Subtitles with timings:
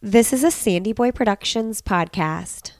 [0.00, 2.70] This is a Sandy Boy Productions podcast.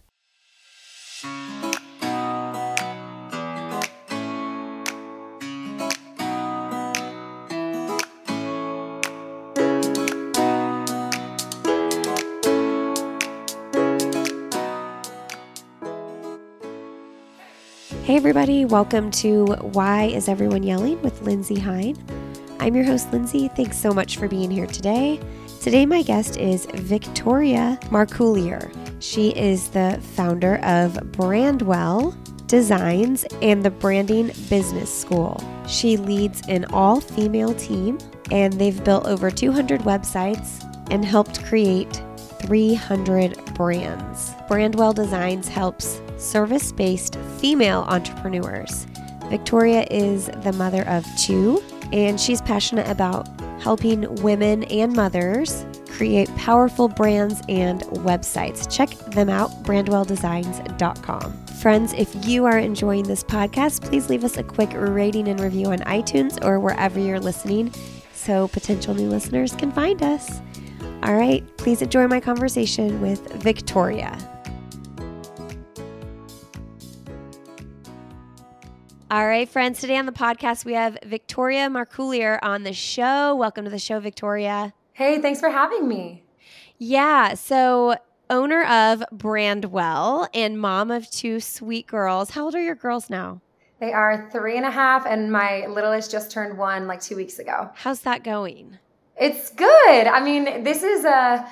[18.05, 21.97] Hey, everybody, welcome to Why Is Everyone Yelling with Lindsey Hein.
[22.61, 23.49] I'm your host, Lindsey.
[23.49, 25.19] Thanks so much for being here today.
[25.61, 28.73] Today, my guest is Victoria Marcouillier.
[29.01, 35.43] She is the founder of Brandwell Designs and the Branding Business School.
[35.67, 37.99] She leads an all female team,
[38.31, 42.03] and they've built over 200 websites and helped create
[42.41, 44.31] 300 brands.
[44.49, 48.87] Brandwell Designs helps service based female entrepreneurs.
[49.29, 51.63] Victoria is the mother of two,
[51.93, 53.29] and she's passionate about
[53.61, 58.71] helping women and mothers create powerful brands and websites.
[58.71, 61.47] Check them out, brandwelldesigns.com.
[61.61, 65.67] Friends, if you are enjoying this podcast, please leave us a quick rating and review
[65.67, 67.73] on iTunes or wherever you're listening
[68.13, 70.41] so potential new listeners can find us.
[71.03, 74.17] All right, please enjoy my conversation with Victoria.
[79.11, 79.81] All right, friends.
[79.81, 83.35] Today on the podcast, we have Victoria Marcouillier on the show.
[83.35, 84.75] Welcome to the show, Victoria.
[84.93, 86.25] Hey, thanks for having me.
[86.77, 87.33] Yeah.
[87.33, 87.97] So,
[88.29, 92.33] owner of Brandwell and mom of two sweet girls.
[92.33, 93.41] How old are your girls now?
[93.81, 97.39] They are three and a half, and my littlest just turned one like two weeks
[97.39, 97.71] ago.
[97.77, 98.77] How's that going?
[99.19, 100.07] It's good.
[100.07, 101.49] I mean, this is a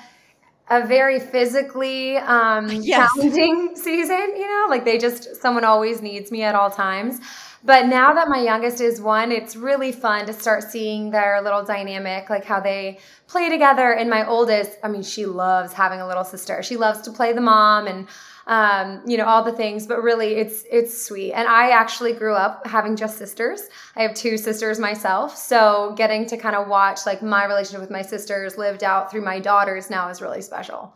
[0.69, 3.09] a very physically um, yes.
[3.13, 4.35] challenging season.
[4.35, 7.19] You know, like they just someone always needs me at all times.
[7.63, 11.65] But now that my youngest is one, it's really fun to start seeing their little
[11.65, 13.91] dynamic, like how they play together.
[13.91, 16.61] And my oldest, I mean, she loves having a little sister.
[16.63, 18.07] She loves to play the mom and
[18.47, 21.33] um, you know all the things but really it's it's sweet.
[21.33, 23.61] And i actually grew up having just sisters.
[23.95, 25.37] I have two sisters myself.
[25.37, 29.21] So getting to kind of watch like my relationship with my sisters lived out through
[29.21, 30.95] my daughters now is really special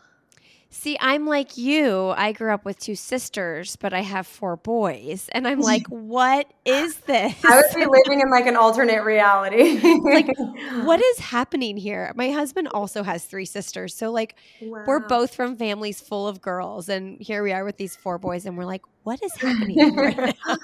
[0.73, 2.13] See, I'm like you.
[2.15, 5.29] I grew up with two sisters, but I have four boys.
[5.33, 7.35] And I'm like, what is this?
[7.43, 9.81] I would be living in like an alternate reality.
[10.01, 10.29] like,
[10.83, 12.13] what is happening here?
[12.15, 13.93] My husband also has three sisters.
[13.93, 14.85] So, like, wow.
[14.87, 16.87] we're both from families full of girls.
[16.87, 18.45] And here we are with these four boys.
[18.45, 20.55] And we're like, what is happening right now?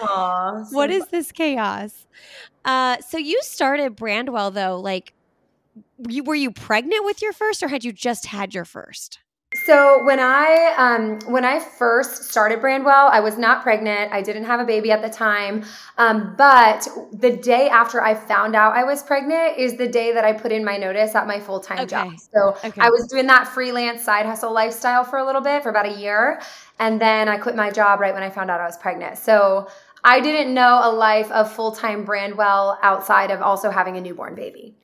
[0.00, 2.08] Aww, so what is this chaos?
[2.64, 4.80] Uh, so, you started Brandwell, though.
[4.80, 5.14] Like,
[5.98, 9.20] were you pregnant with your first or had you just had your first?
[9.64, 14.12] So when I um, when I first started Brandwell, I was not pregnant.
[14.12, 15.64] I didn't have a baby at the time.
[15.98, 20.24] Um, but the day after I found out I was pregnant is the day that
[20.24, 21.86] I put in my notice at my full time okay.
[21.86, 22.12] job.
[22.32, 22.80] So okay.
[22.80, 25.96] I was doing that freelance side hustle lifestyle for a little bit for about a
[25.96, 26.40] year,
[26.78, 29.18] and then I quit my job right when I found out I was pregnant.
[29.18, 29.68] So
[30.02, 34.34] I didn't know a life of full time Brandwell outside of also having a newborn
[34.34, 34.74] baby.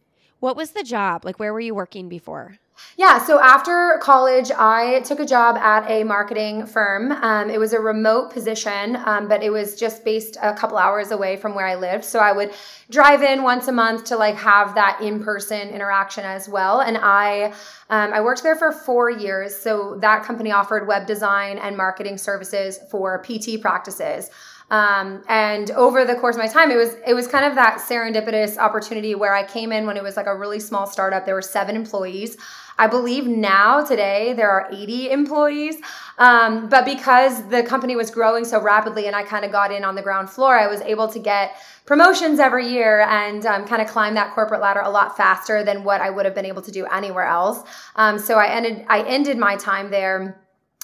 [0.41, 1.25] What was the job?
[1.25, 2.59] Like, where were you working before?
[2.97, 7.13] Yeah, so after college, I took a job at a marketing firm.
[7.13, 11.11] Um, it was a remote position, um, but it was just based a couple hours
[11.11, 12.05] away from where I lived.
[12.05, 12.53] So I would
[12.91, 16.81] drive in once a month to like have that in person interaction as well.
[16.81, 17.53] And I
[17.91, 19.57] um, I worked there for four years.
[19.57, 24.31] So that company offered web design and marketing services for PT practices.
[24.71, 27.79] Um, and over the course of my time, it was it was kind of that
[27.79, 31.25] serendipitous opportunity where I came in when it was like a really small startup.
[31.25, 32.37] There were seven employees.
[32.81, 35.77] I believe now today there are 80 employees.
[36.19, 39.83] Um, but because the company was growing so rapidly and I kind of got in
[39.83, 41.57] on the ground floor, I was able to get
[41.87, 45.83] promotions every year and um, kind of climb that corporate ladder a lot faster than
[45.83, 47.67] what I would have been able to do anywhere else.
[47.97, 50.41] Um, so I ended I ended my time there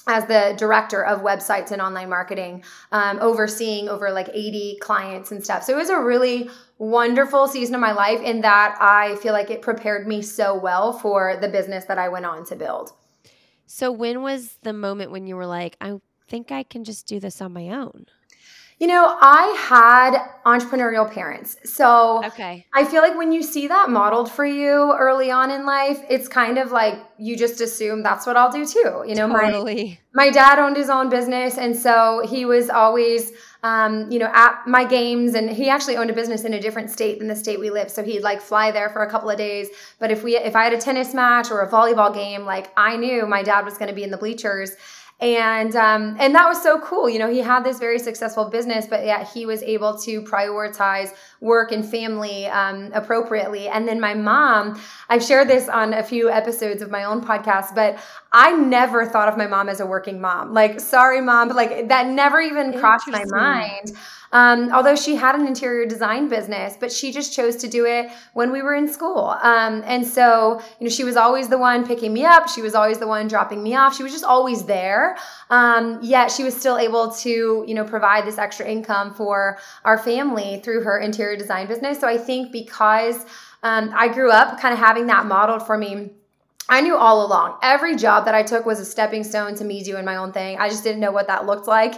[0.06, 5.42] as the director of websites and online marketing, um, overseeing over like 80 clients and
[5.42, 5.64] stuff.
[5.64, 9.50] So it was a really wonderful season of my life in that I feel like
[9.50, 12.92] it prepared me so well for the business that I went on to build.
[13.66, 15.94] So when was the moment when you were like, I
[16.28, 18.06] think I can just do this on my own?
[18.84, 21.56] You know, I had entrepreneurial parents.
[21.64, 22.66] So okay.
[22.74, 26.28] I feel like when you see that modeled for you early on in life, it's
[26.28, 29.02] kind of like you just assume that's what I'll do too.
[29.08, 30.00] You know, totally.
[30.12, 31.56] my, my dad owned his own business.
[31.56, 33.32] And so he was always,
[33.62, 35.32] um, you know, at my games.
[35.32, 37.90] And he actually owned a business in a different state than the state we live.
[37.90, 39.68] So he'd like fly there for a couple of days.
[39.98, 42.98] But if we, if I had a tennis match or a volleyball game, like I
[42.98, 44.72] knew my dad was going to be in the bleachers
[45.20, 47.08] and um, and that was so cool.
[47.08, 51.10] You know he had this very successful business but yet he was able to prioritize
[51.44, 53.68] work and family um, appropriately.
[53.68, 57.74] And then my mom, I've shared this on a few episodes of my own podcast,
[57.74, 57.98] but
[58.32, 60.54] I never thought of my mom as a working mom.
[60.54, 63.92] Like, sorry, mom, but like that never even crossed my mind.
[64.32, 68.10] Um, although she had an interior design business, but she just chose to do it
[68.32, 69.36] when we were in school.
[69.40, 72.48] Um, and so, you know, she was always the one picking me up.
[72.48, 73.96] She was always the one dropping me off.
[73.96, 75.16] She was just always there.
[75.50, 79.98] Um, yet she was still able to, you know, provide this extra income for our
[79.98, 82.00] family through her interior design business.
[82.00, 83.24] So I think because
[83.62, 86.10] um, I grew up kind of having that modeled for me
[86.66, 87.58] I knew all along.
[87.62, 90.58] Every job that I took was a stepping stone to me doing my own thing.
[90.58, 91.94] I just didn't know what that looked like.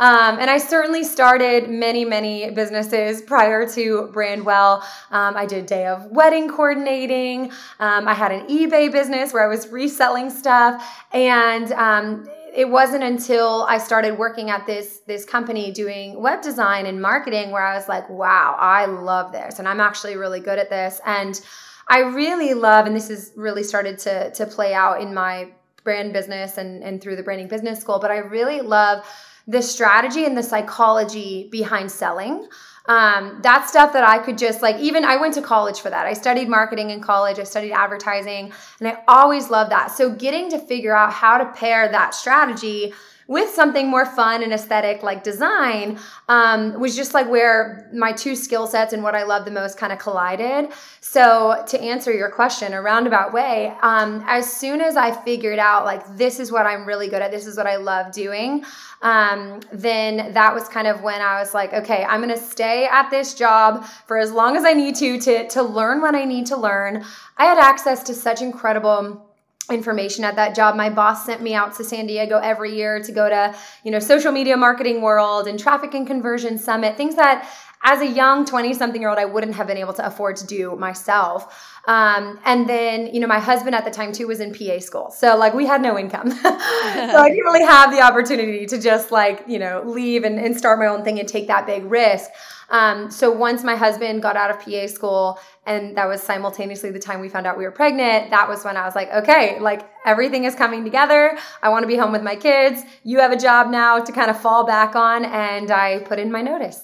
[0.00, 4.82] Um, and I certainly started many, many businesses prior to Brandwell.
[5.10, 7.52] Um, I did day of wedding coordinating.
[7.78, 10.82] Um, I had an eBay business where I was reselling stuff.
[11.12, 16.86] And um, it wasn't until I started working at this this company doing web design
[16.86, 19.58] and marketing where I was like, wow, I love this.
[19.58, 20.98] And I'm actually really good at this.
[21.04, 21.38] And
[21.86, 25.50] I really love, and this has really started to to play out in my
[25.84, 27.98] brand business and and through the branding business school.
[27.98, 29.04] But I really love
[29.46, 32.48] the strategy and the psychology behind selling.
[32.88, 36.06] Um, that's stuff that I could just like, even I went to college for that.
[36.06, 39.90] I studied marketing in college, I studied advertising, and I always loved that.
[39.90, 42.94] So, getting to figure out how to pair that strategy
[43.28, 48.36] with something more fun and aesthetic like design um, was just like where my two
[48.36, 50.70] skill sets and what I love the most kind of collided.
[51.00, 55.84] So, to answer your question, a roundabout way, um, as soon as I figured out
[55.84, 58.64] like this is what I'm really good at, this is what I love doing,
[59.02, 62.86] um, then that was kind of when I was like, okay, I'm going to stay
[62.86, 66.24] at this job for as long as I need to to to learn what I
[66.24, 67.04] need to learn.
[67.36, 69.25] I had access to such incredible
[69.70, 70.76] information at that job.
[70.76, 73.54] My boss sent me out to San Diego every year to go to,
[73.84, 77.48] you know, social media marketing world and traffic and conversion summit, things that
[77.86, 80.46] as a young 20 something year old, I wouldn't have been able to afford to
[80.46, 81.80] do myself.
[81.86, 85.10] Um, and then, you know, my husband at the time too was in PA school.
[85.10, 86.30] So like we had no income.
[86.42, 90.56] so I didn't really have the opportunity to just like, you know, leave and, and
[90.56, 92.28] start my own thing and take that big risk.
[92.68, 96.98] Um, so once my husband got out of PA school, and that was simultaneously the
[96.98, 99.88] time we found out we were pregnant, that was when I was like, okay, like
[100.04, 101.38] everything is coming together.
[101.62, 102.82] I want to be home with my kids.
[103.04, 105.24] You have a job now to kind of fall back on.
[105.24, 106.82] And I put in my notice.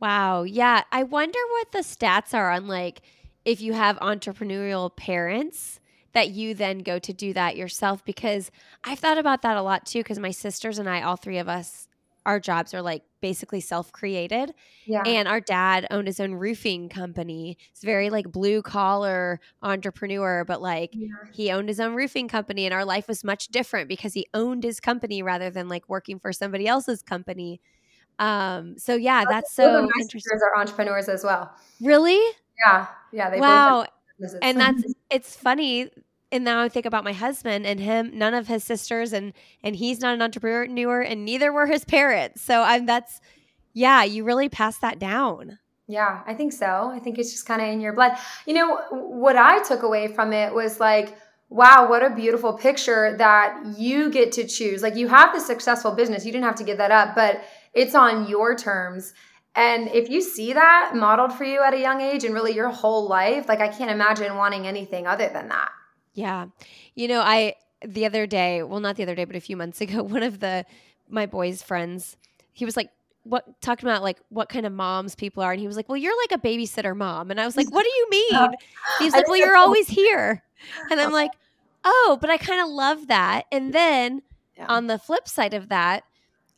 [0.00, 0.44] Wow.
[0.44, 0.84] Yeah.
[0.90, 3.02] I wonder what the stats are on like
[3.44, 5.80] if you have entrepreneurial parents
[6.12, 8.50] that you then go to do that yourself because
[8.82, 11.48] I've thought about that a lot too because my sisters and I all three of
[11.48, 11.86] us
[12.26, 14.54] our jobs are like basically self-created.
[14.84, 15.02] Yeah.
[15.04, 17.56] And our dad owned his own roofing company.
[17.72, 21.08] It's very like blue collar entrepreneur, but like yeah.
[21.32, 24.64] he owned his own roofing company and our life was much different because he owned
[24.64, 27.60] his company rather than like working for somebody else's company.
[28.18, 30.38] Um so yeah, that's so interesting.
[30.42, 31.54] are entrepreneurs as well.
[31.80, 32.20] Really?
[32.64, 32.86] Yeah.
[33.12, 33.86] Yeah, they wow.
[34.42, 35.90] And that's it's funny
[36.32, 39.32] and now I think about my husband and him, none of his sisters, and
[39.62, 42.42] and he's not an entrepreneur, and neither were his parents.
[42.42, 43.20] So I'm that's
[43.72, 45.58] yeah, you really pass that down.
[45.86, 46.90] Yeah, I think so.
[46.94, 48.12] I think it's just kind of in your blood.
[48.46, 51.16] You know, what I took away from it was like,
[51.48, 54.82] wow, what a beautiful picture that you get to choose.
[54.82, 57.42] Like you have the successful business, you didn't have to give that up, but
[57.74, 59.12] it's on your terms.
[59.56, 62.68] And if you see that modeled for you at a young age and really your
[62.68, 65.72] whole life, like I can't imagine wanting anything other than that.
[66.14, 66.46] Yeah.
[66.94, 67.54] You know, I
[67.86, 70.40] the other day, well not the other day, but a few months ago, one of
[70.40, 70.64] the
[71.08, 72.16] my boy's friends,
[72.52, 72.90] he was like
[73.24, 75.96] what talking about like what kind of moms people are and he was like, "Well,
[75.96, 78.48] you're like a babysitter mom." And I was like, "What do you mean?"
[78.98, 80.42] He's like, "Well, you're always here."
[80.90, 81.32] And I'm like,
[81.84, 84.22] "Oh, but I kind of love that." And then
[84.56, 84.66] yeah.
[84.68, 86.04] on the flip side of that,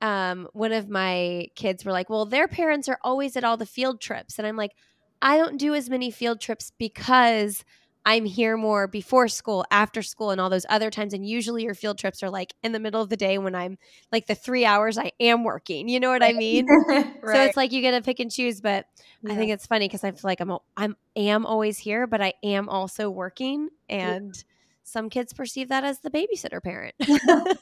[0.00, 3.66] um, one of my kids were like, "Well, their parents are always at all the
[3.66, 4.72] field trips." And I'm like,
[5.20, 7.64] "I don't do as many field trips because
[8.04, 11.14] I'm here more before school, after school, and all those other times.
[11.14, 13.78] And usually your field trips are like in the middle of the day when I'm
[14.10, 15.88] like the three hours I am working.
[15.88, 16.66] You know what I mean?
[16.88, 17.14] right.
[17.22, 18.60] So it's like you get to pick and choose.
[18.60, 18.86] But
[19.22, 19.32] yeah.
[19.32, 22.34] I think it's funny because I feel like I'm I'm am always here, but I
[22.42, 24.42] am also working, and yeah.
[24.82, 26.94] some kids perceive that as the babysitter parent.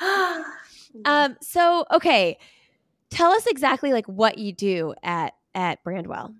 [1.04, 1.36] um.
[1.40, 2.38] So okay,
[3.10, 6.34] tell us exactly like what you do at at Brandwell.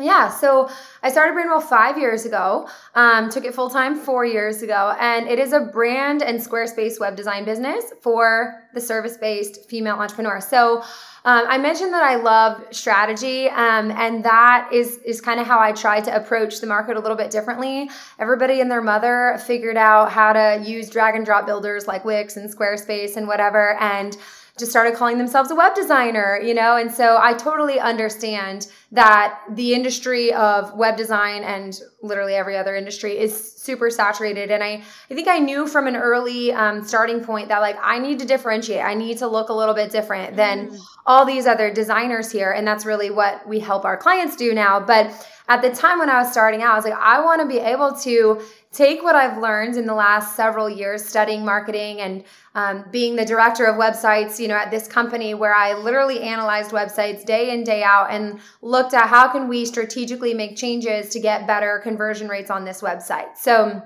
[0.00, 0.70] Yeah, so
[1.02, 5.26] I started Brandwell five years ago, um, took it full time four years ago, and
[5.26, 10.40] it is a brand and Squarespace web design business for the service based female entrepreneur.
[10.40, 10.82] So
[11.24, 15.58] um, I mentioned that I love strategy, um, and that is is kind of how
[15.58, 17.90] I try to approach the market a little bit differently.
[18.20, 22.36] Everybody and their mother figured out how to use drag and drop builders like Wix
[22.36, 24.16] and Squarespace and whatever, and
[24.58, 26.76] just started calling themselves a web designer, you know?
[26.76, 32.74] And so I totally understand that the industry of web design and literally every other
[32.74, 34.50] industry is super saturated.
[34.50, 37.98] And I, I think I knew from an early um, starting point that like I
[37.98, 38.82] need to differentiate.
[38.82, 40.80] I need to look a little bit different than mm.
[41.06, 42.50] all these other designers here.
[42.50, 44.80] And that's really what we help our clients do now.
[44.80, 45.12] But
[45.48, 47.58] at the time when I was starting out, I was like, I want to be
[47.58, 52.22] able to take what I've learned in the last several years studying marketing and
[52.54, 56.70] um, being the director of websites, you know, at this company where I literally analyzed
[56.70, 61.20] websites day in, day out and looked at how can we strategically make changes to
[61.20, 63.36] get better conversion rates on this website.
[63.38, 63.82] So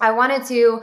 [0.00, 0.82] I wanted to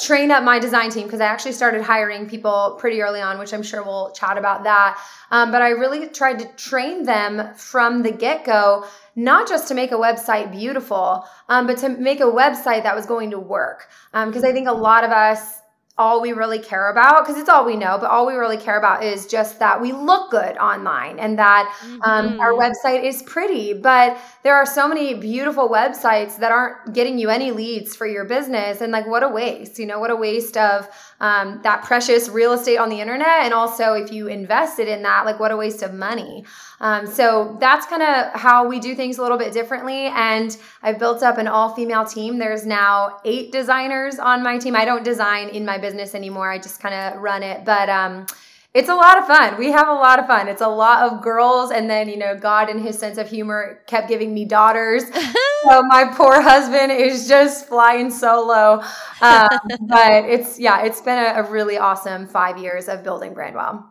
[0.00, 3.52] train up my design team because I actually started hiring people pretty early on, which
[3.52, 4.98] I'm sure we'll chat about that.
[5.30, 9.74] Um, but I really tried to train them from the get go, not just to
[9.74, 13.88] make a website beautiful, um, but to make a website that was going to work.
[14.12, 15.60] Because um, I think a lot of us
[15.96, 18.78] all we really care about because it's all we know but all we really care
[18.78, 21.72] about is just that we look good online and that
[22.02, 22.40] um, mm-hmm.
[22.40, 27.28] our website is pretty but there are so many beautiful websites that aren't getting you
[27.30, 30.56] any leads for your business and like what a waste you know what a waste
[30.56, 30.88] of
[31.20, 35.24] um, that precious real estate on the internet and also if you invested in that
[35.24, 36.44] like what a waste of money
[36.84, 40.04] um, so that's kind of how we do things a little bit differently.
[40.14, 42.36] And I've built up an all female team.
[42.36, 44.76] There's now eight designers on my team.
[44.76, 47.64] I don't design in my business anymore, I just kind of run it.
[47.64, 48.26] But, um,
[48.74, 49.56] it's a lot of fun.
[49.56, 50.48] We have a lot of fun.
[50.48, 51.70] It's a lot of girls.
[51.70, 55.04] And then, you know, God and his sense of humor kept giving me daughters.
[55.64, 58.82] so my poor husband is just flying solo.
[59.22, 59.48] Um,
[59.80, 63.84] but it's, yeah, it's been a, a really awesome five years of building Brandwell.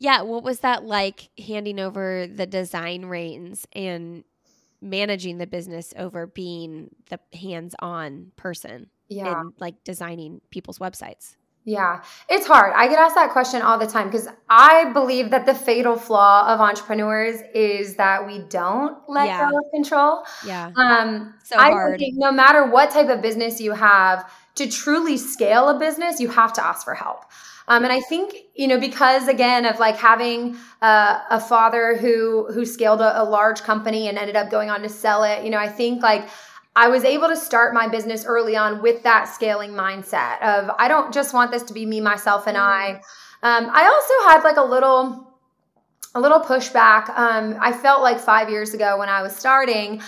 [0.00, 4.24] Yeah, what was that like handing over the design reins and
[4.80, 9.40] managing the business over being the hands-on person yeah.
[9.40, 11.36] and like designing people's websites?
[11.64, 12.72] Yeah, it's hard.
[12.74, 16.50] I get asked that question all the time because I believe that the fatal flaw
[16.52, 19.50] of entrepreneurs is that we don't let yeah.
[19.50, 20.24] go of control.
[20.46, 20.70] Yeah.
[20.74, 21.98] Um, so I hard.
[21.98, 26.28] think no matter what type of business you have, to truly scale a business, you
[26.30, 27.24] have to ask for help.
[27.68, 32.50] Um, and I think you know because again of like having uh, a father who
[32.52, 35.44] who scaled a, a large company and ended up going on to sell it.
[35.44, 36.28] You know, I think like
[36.76, 40.88] I was able to start my business early on with that scaling mindset of I
[40.88, 43.00] don't just want this to be me, myself, and I.
[43.42, 45.26] Um, I also had like a little,
[46.14, 47.08] a little pushback.
[47.08, 50.02] Um, I felt like five years ago when I was starting,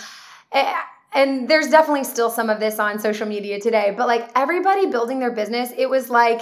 [1.13, 5.19] and there's definitely still some of this on social media today, but like everybody building
[5.19, 6.41] their business, it was like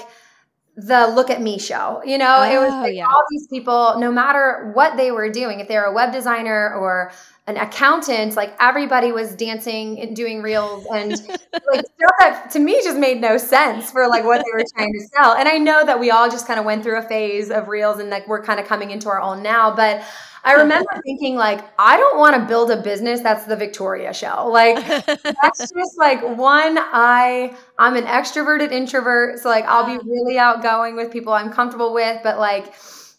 [0.75, 2.01] the look at me show.
[2.05, 3.05] You know, oh, it was oh, like yeah.
[3.05, 6.73] all these people, no matter what they were doing, if they were a web designer
[6.73, 7.11] or
[7.47, 11.11] an accountant, like everybody was dancing and doing reels and
[11.71, 14.93] like stuff that to me just made no sense for like what they were trying
[14.93, 15.33] to sell.
[15.33, 17.99] And I know that we all just kind of went through a phase of reels
[17.99, 20.03] and like we're kind of coming into our own now, but
[20.43, 24.47] I remember thinking like, I don't want to build a business that's the Victoria show.
[24.47, 29.39] Like that's just like one, I I'm an extroverted introvert.
[29.39, 32.73] So like I'll be really outgoing with people I'm comfortable with, but like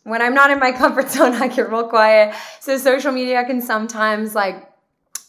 [0.04, 2.34] when I'm not in my comfort zone, I get real quiet.
[2.60, 4.68] So social media can sometimes like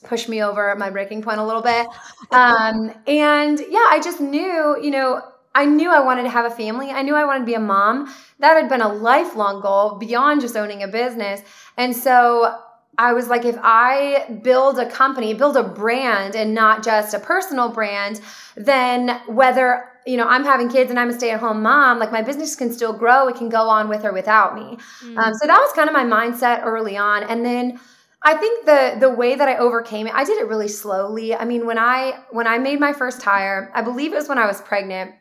[0.03, 1.87] push me over at my breaking point a little bit.
[2.31, 5.21] Um, and yeah, I just knew, you know,
[5.55, 6.89] I knew I wanted to have a family.
[6.89, 8.13] I knew I wanted to be a mom.
[8.39, 11.41] That had been a lifelong goal beyond just owning a business.
[11.77, 12.59] And so
[12.97, 17.19] I was like, if I build a company, build a brand and not just a
[17.19, 18.21] personal brand,
[18.55, 22.11] then whether, you know, I'm having kids and I'm a stay at home mom, like
[22.11, 23.27] my business can still grow.
[23.27, 24.77] It can go on with or without me.
[25.03, 25.17] Mm.
[25.17, 27.23] Um, so that was kind of my mindset early on.
[27.23, 27.79] And then,
[28.25, 31.35] I think the the way that I overcame it, I did it really slowly.
[31.35, 34.37] I mean, when I when I made my first hire, I believe it was when
[34.37, 35.11] I was pregnant.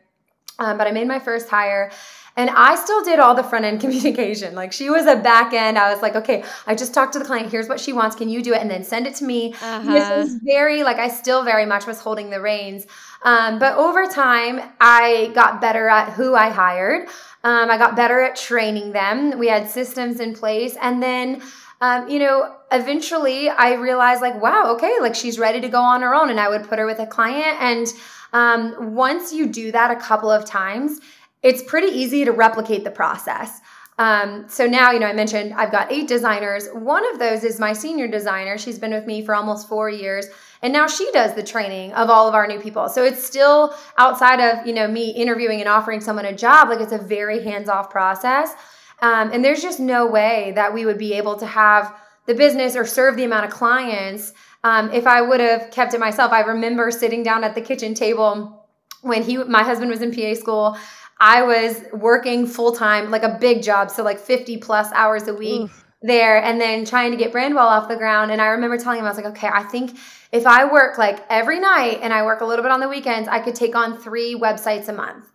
[0.63, 1.91] Um, but I made my first hire
[2.35, 4.55] and I still did all the front end communication.
[4.55, 5.77] Like she was a back end.
[5.77, 7.51] I was like, okay, I just talked to the client.
[7.51, 8.15] Here's what she wants.
[8.15, 8.61] Can you do it?
[8.61, 9.53] And then send it to me.
[9.53, 9.91] Uh-huh.
[9.91, 12.85] This was very, like, I still very much was holding the reins.
[13.23, 17.07] Um, but over time, I got better at who I hired.
[17.43, 19.37] Um, I got better at training them.
[19.37, 20.75] We had systems in place.
[20.81, 21.41] And then,
[21.81, 26.01] um, you know, eventually I realized, like, wow, okay, like she's ready to go on
[26.01, 26.29] her own.
[26.29, 27.61] And I would put her with a client.
[27.61, 27.87] And
[28.33, 30.99] um, once you do that a couple of times,
[31.41, 33.61] it's pretty easy to replicate the process.
[33.99, 36.67] Um, so now, you know, I mentioned I've got eight designers.
[36.69, 38.57] One of those is my senior designer.
[38.57, 40.27] She's been with me for almost four years.
[40.63, 42.89] And now she does the training of all of our new people.
[42.89, 46.69] So it's still outside of, you know, me interviewing and offering someone a job.
[46.69, 48.55] Like it's a very hands off process.
[49.01, 52.75] Um, and there's just no way that we would be able to have the business
[52.75, 54.33] or serve the amount of clients
[54.63, 56.31] um, if I would have kept it myself.
[56.31, 58.65] I remember sitting down at the kitchen table
[59.01, 60.77] when he, my husband was in PA school
[61.19, 65.33] I was working full time, like a big job, so like 50 plus hours a
[65.33, 65.85] week Oof.
[66.01, 68.29] there, and then trying to get Brandwell off the ground.
[68.29, 69.97] And I remember telling him, I was like, okay, I think
[70.33, 73.29] if I work like every night and I work a little bit on the weekends,
[73.29, 75.31] I could take on three websites a month.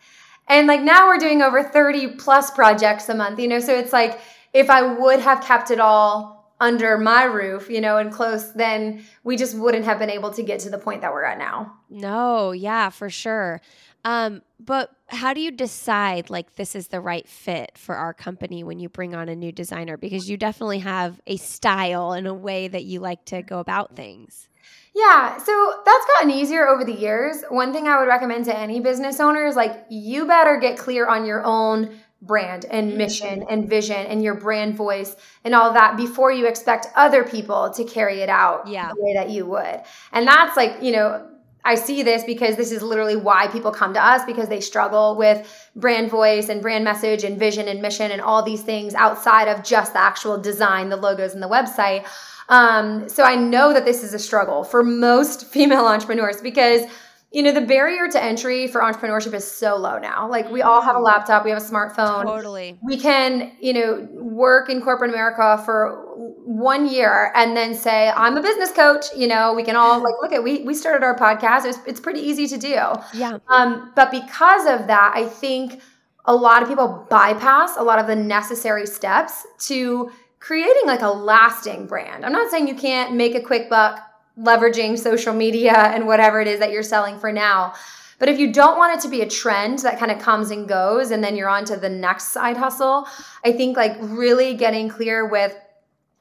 [0.47, 3.61] And like now we're doing over 30 plus projects a month, you know?
[3.61, 4.21] So it's like
[4.53, 9.05] if I would have kept it all under my roof, you know, and close, then
[9.23, 11.75] we just wouldn't have been able to get to the point that we're at now.
[11.89, 13.61] No, yeah, for sure.
[14.05, 18.65] Um, but how do you decide like this is the right fit for our company
[18.65, 19.97] when you bring on a new designer?
[19.97, 23.95] Because you definitely have a style and a way that you like to go about
[23.97, 24.49] things.
[24.95, 27.45] Yeah, so that's gotten easier over the years.
[27.51, 31.07] One thing I would recommend to any business owner is like you better get clear
[31.07, 32.99] on your own brand and mm-hmm.
[32.99, 37.71] mission and vision and your brand voice and all that before you expect other people
[37.71, 38.93] to carry it out yeah.
[38.93, 39.81] the way that you would.
[40.13, 41.29] And that's like, you know,
[41.65, 45.17] I see this because this is literally why people come to us because they struggle
[45.17, 49.49] with brand voice and brand message and vision and mission and all these things outside
[49.49, 52.07] of just the actual design, the logos, and the website.
[52.49, 56.83] Um, so I know that this is a struggle for most female entrepreneurs because
[57.31, 60.29] you know the barrier to entry for entrepreneurship is so low now.
[60.29, 62.25] Like we all have a laptop we have a smartphone.
[62.25, 62.79] Totally.
[62.83, 66.05] We can you know work in corporate america for
[66.45, 70.15] one year and then say i'm a business coach you know we can all like
[70.23, 72.79] look at we we started our podcast it's, it's pretty easy to do.
[73.15, 73.39] Yeah.
[73.49, 75.83] Um but because of that i think
[76.25, 81.09] a lot of people bypass a lot of the necessary steps to creating like a
[81.09, 82.25] lasting brand.
[82.25, 84.08] I'm not saying you can't make a quick buck
[84.39, 87.75] leveraging social media and whatever it is that you're selling for now.
[88.19, 90.69] But if you don't want it to be a trend that kind of comes and
[90.69, 93.07] goes and then you're on to the next side hustle,
[93.45, 95.57] I think like really getting clear with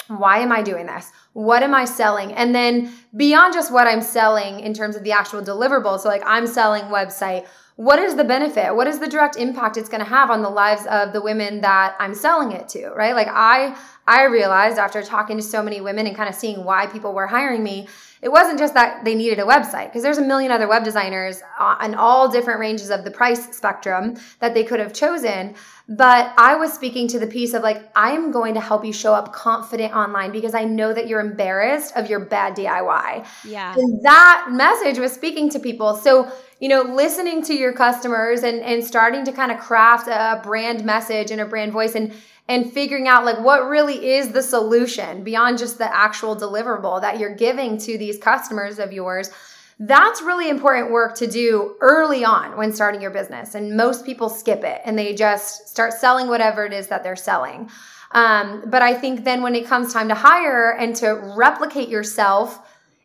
[0.07, 1.11] why am I doing this?
[1.33, 2.31] What am I selling?
[2.33, 5.99] And then beyond just what I'm selling in terms of the actual deliverable.
[5.99, 7.45] So like I'm selling website
[7.77, 8.75] what is the benefit?
[8.75, 11.61] What is the direct impact it's going to have on the lives of the women
[11.61, 13.13] that I'm selling it to, right?
[13.13, 16.87] Like I I realized after talking to so many women and kind of seeing why
[16.87, 17.87] people were hiring me,
[18.21, 21.41] it wasn't just that they needed a website because there's a million other web designers
[21.59, 25.55] uh, on all different ranges of the price spectrum that they could have chosen.
[25.89, 29.13] But I was speaking to the piece of like, I'm going to help you show
[29.13, 33.25] up confident online because I know that you're embarrassed of your bad DIY.
[33.45, 33.73] Yeah.
[33.77, 35.95] And that message was speaking to people.
[35.95, 40.41] So you know, listening to your customers and, and starting to kind of craft a
[40.43, 42.11] brand message and a brand voice and
[42.47, 47.19] and figuring out like what really is the solution beyond just the actual deliverable that
[47.19, 49.31] you're giving to these customers of yours.
[49.79, 53.53] That's really important work to do early on when starting your business.
[53.53, 57.15] And most people skip it and they just start selling whatever it is that they're
[57.15, 57.69] selling.
[58.11, 62.59] Um, but I think then when it comes time to hire and to replicate yourself,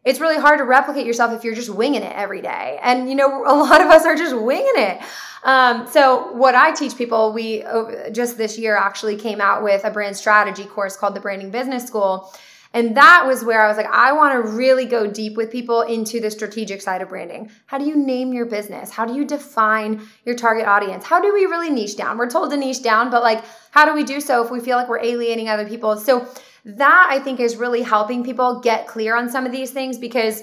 [0.05, 2.79] it's really hard to replicate yourself if you're just winging it every day.
[2.83, 5.01] And, you know, a lot of us are just winging it.
[5.45, 7.65] Um, so, what I teach people, we
[8.12, 11.87] just this year actually came out with a brand strategy course called the Branding Business
[11.87, 12.33] School.
[12.75, 15.83] And that was where I was like, I want to really go deep with people
[15.83, 17.51] into the strategic side of branding.
[17.67, 18.91] How do you name your business?
[18.91, 21.05] How do you define your target audience?
[21.05, 22.17] How do we really niche down?
[22.17, 24.79] We're told to niche down, but like, how do we do so if we feel
[24.79, 25.99] like we're alienating other people?
[25.99, 26.27] So,
[26.64, 30.42] that I think is really helping people get clear on some of these things because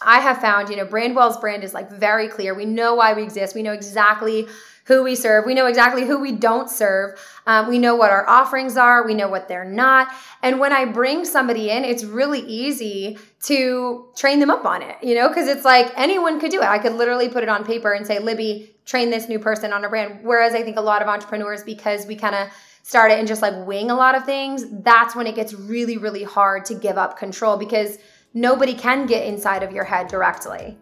[0.00, 2.54] I have found, you know, Brandwell's brand is like very clear.
[2.54, 3.54] We know why we exist.
[3.54, 4.46] We know exactly
[4.84, 5.44] who we serve.
[5.44, 7.20] We know exactly who we don't serve.
[7.46, 9.04] Um, we know what our offerings are.
[9.04, 10.08] We know what they're not.
[10.42, 14.96] And when I bring somebody in, it's really easy to train them up on it,
[15.02, 16.66] you know, because it's like anyone could do it.
[16.66, 19.84] I could literally put it on paper and say, Libby, train this new person on
[19.84, 20.20] a brand.
[20.22, 22.48] Whereas I think a lot of entrepreneurs, because we kind of
[22.88, 25.98] start it and just like wing a lot of things, that's when it gets really,
[25.98, 27.98] really hard to give up control because
[28.32, 30.74] nobody can get inside of your head directly.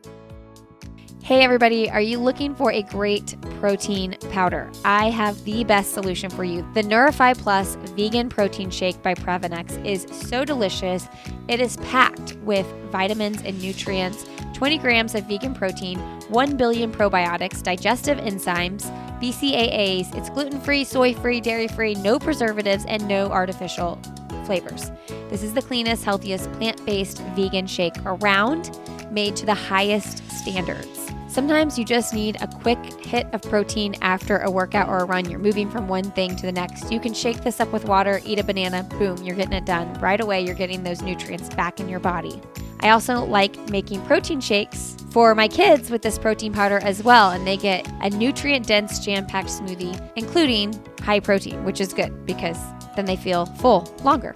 [1.26, 4.70] Hey, everybody, are you looking for a great protein powder?
[4.84, 6.64] I have the best solution for you.
[6.74, 11.08] The Neurify Plus Vegan Protein Shake by Previnex is so delicious.
[11.48, 17.60] It is packed with vitamins and nutrients, 20 grams of vegan protein, 1 billion probiotics,
[17.60, 18.84] digestive enzymes,
[19.20, 20.16] BCAAs.
[20.16, 24.00] It's gluten free, soy free, dairy free, no preservatives, and no artificial
[24.44, 24.92] flavors.
[25.28, 28.78] This is the cleanest, healthiest plant based vegan shake around,
[29.10, 31.05] made to the highest standards.
[31.36, 35.28] Sometimes you just need a quick hit of protein after a workout or a run.
[35.28, 36.90] You're moving from one thing to the next.
[36.90, 39.92] You can shake this up with water, eat a banana, boom, you're getting it done.
[40.00, 42.40] Right away, you're getting those nutrients back in your body.
[42.80, 47.32] I also like making protein shakes for my kids with this protein powder as well,
[47.32, 52.24] and they get a nutrient dense, jam packed smoothie, including high protein, which is good
[52.24, 52.56] because
[52.94, 54.34] then they feel full longer.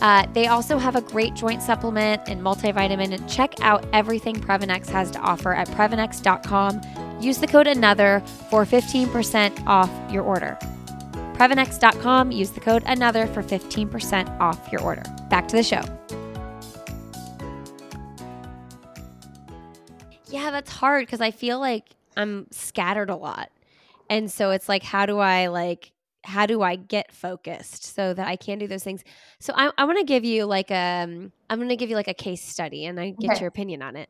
[0.00, 3.22] Uh, they also have a great joint supplement and multivitamin.
[3.28, 6.80] Check out everything Previnex has to offer at Previnex.com
[7.20, 10.58] use the code ANOTHER for 15% off your order.
[11.34, 15.02] Previnex.com, use the code ANOTHER for 15% off your order.
[15.28, 15.82] Back to the show.
[20.26, 21.84] Yeah, that's hard because I feel like
[22.16, 23.50] I'm scattered a lot.
[24.10, 25.92] And so it's like, how do I like
[26.24, 29.02] how do I get focused so that I can do those things?
[29.38, 31.96] So I, I want to give you like a, um, I'm going to give you
[31.96, 33.40] like a case study and I get okay.
[33.40, 34.08] your opinion on it.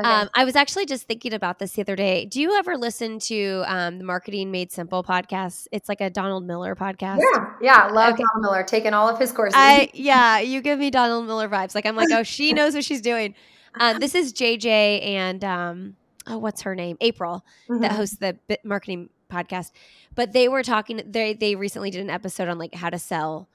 [0.00, 0.08] Okay.
[0.08, 2.24] Um, I was actually just thinking about this the other day.
[2.24, 5.66] Do you ever listen to um, the Marketing Made Simple podcast?
[5.72, 7.18] It's like a Donald Miller podcast.
[7.18, 8.22] Yeah, yeah, love okay.
[8.22, 8.62] Donald Miller.
[8.62, 9.56] Taking all of his courses.
[9.56, 11.74] I yeah, you give me Donald Miller vibes.
[11.74, 13.34] Like I'm like, oh, she knows what she's doing.
[13.78, 16.96] Uh, this is JJ and um, oh, what's her name?
[17.00, 17.82] April mm-hmm.
[17.82, 19.70] that hosts the marketing podcast.
[20.14, 21.02] But they were talking.
[21.06, 23.48] They they recently did an episode on like how to sell,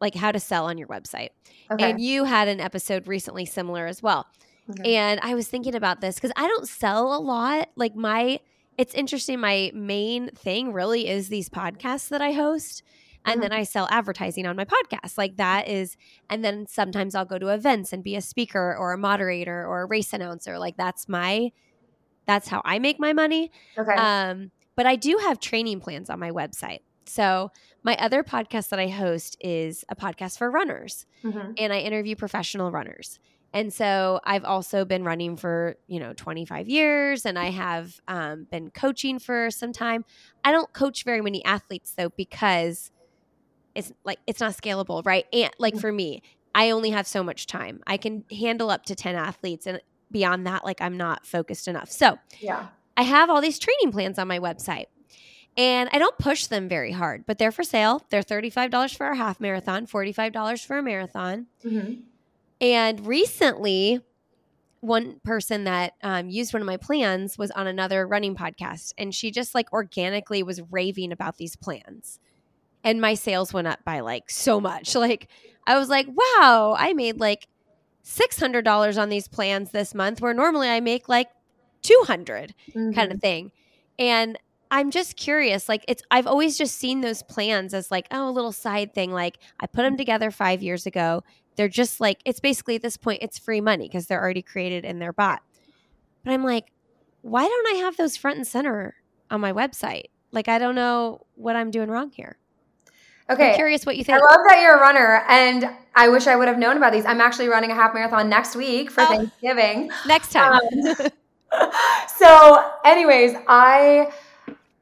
[0.00, 1.30] like how to sell on your website.
[1.70, 1.90] Okay.
[1.90, 4.26] And you had an episode recently similar as well.
[4.70, 4.94] Okay.
[4.94, 7.70] And I was thinking about this because I don't sell a lot.
[7.76, 8.40] Like my,
[8.78, 9.40] it's interesting.
[9.40, 12.82] My main thing really is these podcasts that I host.
[13.24, 13.42] And mm-hmm.
[13.42, 15.18] then I sell advertising on my podcast.
[15.18, 15.96] Like that is,
[16.28, 19.82] and then sometimes I'll go to events and be a speaker or a moderator or
[19.82, 20.58] a race announcer.
[20.58, 21.50] Like that's my,
[22.26, 23.50] that's how I make my money.
[23.76, 23.94] Okay.
[23.94, 26.80] Um, but I do have training plans on my website.
[27.06, 27.50] So
[27.82, 31.52] my other podcast that I host is a podcast for runners, mm-hmm.
[31.58, 33.18] and I interview professional runners.
[33.54, 38.46] And so I've also been running for, you know, 25 years and I have um,
[38.50, 40.04] been coaching for some time.
[40.42, 42.90] I don't coach very many athletes though, because
[43.74, 45.26] it's like, it's not scalable, right?
[45.32, 46.22] And like for me,
[46.54, 47.82] I only have so much time.
[47.86, 49.80] I can handle up to 10 athletes and
[50.10, 51.90] beyond that, like I'm not focused enough.
[51.90, 54.86] So yeah, I have all these training plans on my website.
[55.54, 58.02] And I don't push them very hard, but they're for sale.
[58.08, 61.46] They're $35 for a half marathon, $45 for a marathon.
[61.62, 62.00] Mm-hmm
[62.62, 64.00] and recently,
[64.80, 69.12] one person that um, used one of my plans was on another running podcast, and
[69.12, 72.20] she just like organically was raving about these plans.
[72.84, 74.94] And my sales went up by like so much.
[75.02, 75.28] Like,
[75.66, 77.48] I was like, wow, I made like
[78.04, 81.28] $600 on these plans this month, where normally I make like
[81.82, 82.92] 200 mm-hmm.
[82.92, 83.52] kind of thing.
[83.98, 84.38] And
[84.70, 85.68] I'm just curious.
[85.68, 89.12] Like it's I've always just seen those plans as like, oh, a little side thing.
[89.12, 91.22] Like I put them together five years ago
[91.56, 94.84] they're just like it's basically at this point it's free money because they're already created
[94.84, 95.42] in their bot
[96.24, 96.72] but i'm like
[97.22, 98.94] why don't i have those front and center
[99.30, 102.36] on my website like i don't know what i'm doing wrong here
[103.30, 106.26] okay I'm curious what you think i love that you're a runner and i wish
[106.26, 109.02] i would have known about these i'm actually running a half marathon next week for
[109.02, 111.08] oh, thanksgiving next time um,
[112.18, 114.10] so anyways i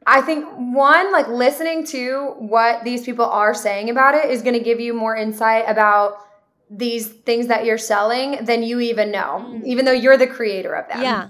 [0.07, 4.55] I think one, like listening to what these people are saying about it is going
[4.55, 6.17] to give you more insight about
[6.71, 9.65] these things that you're selling than you even know, mm.
[9.65, 11.03] even though you're the creator of them.
[11.03, 11.29] Yeah.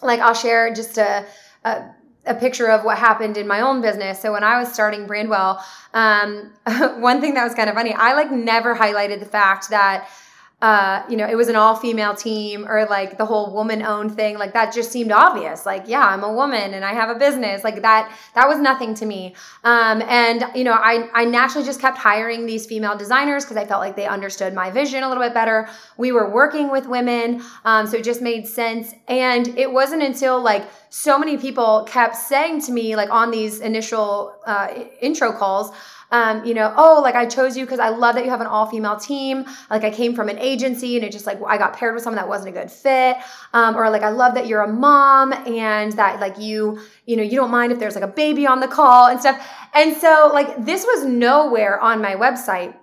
[0.00, 1.26] Like I'll share just a,
[1.64, 1.90] a
[2.26, 4.20] a picture of what happened in my own business.
[4.20, 5.60] So when I was starting Brandwell,
[5.92, 6.52] um,
[7.00, 10.08] one thing that was kind of funny, I like never highlighted the fact that
[10.64, 14.16] uh, you know, it was an all female team or like the whole woman owned
[14.16, 14.38] thing.
[14.38, 15.66] Like that just seemed obvious.
[15.66, 17.62] Like, yeah, I'm a woman and I have a business.
[17.62, 19.34] Like that, that was nothing to me.
[19.62, 23.66] Um, and you know, I, I naturally just kept hiring these female designers because I
[23.66, 25.68] felt like they understood my vision a little bit better.
[25.98, 27.42] We were working with women.
[27.66, 28.94] Um, so it just made sense.
[29.06, 33.60] And it wasn't until like so many people kept saying to me, like on these
[33.60, 34.68] initial uh,
[35.02, 35.72] intro calls,
[36.14, 38.46] um, you know, oh, like I chose you because I love that you have an
[38.46, 39.46] all female team.
[39.68, 42.18] Like I came from an agency and it just like I got paired with someone
[42.18, 43.16] that wasn't a good fit.
[43.52, 47.24] Um, or like I love that you're a mom and that like you, you know,
[47.24, 49.44] you don't mind if there's like a baby on the call and stuff.
[49.74, 52.76] And so like this was nowhere on my website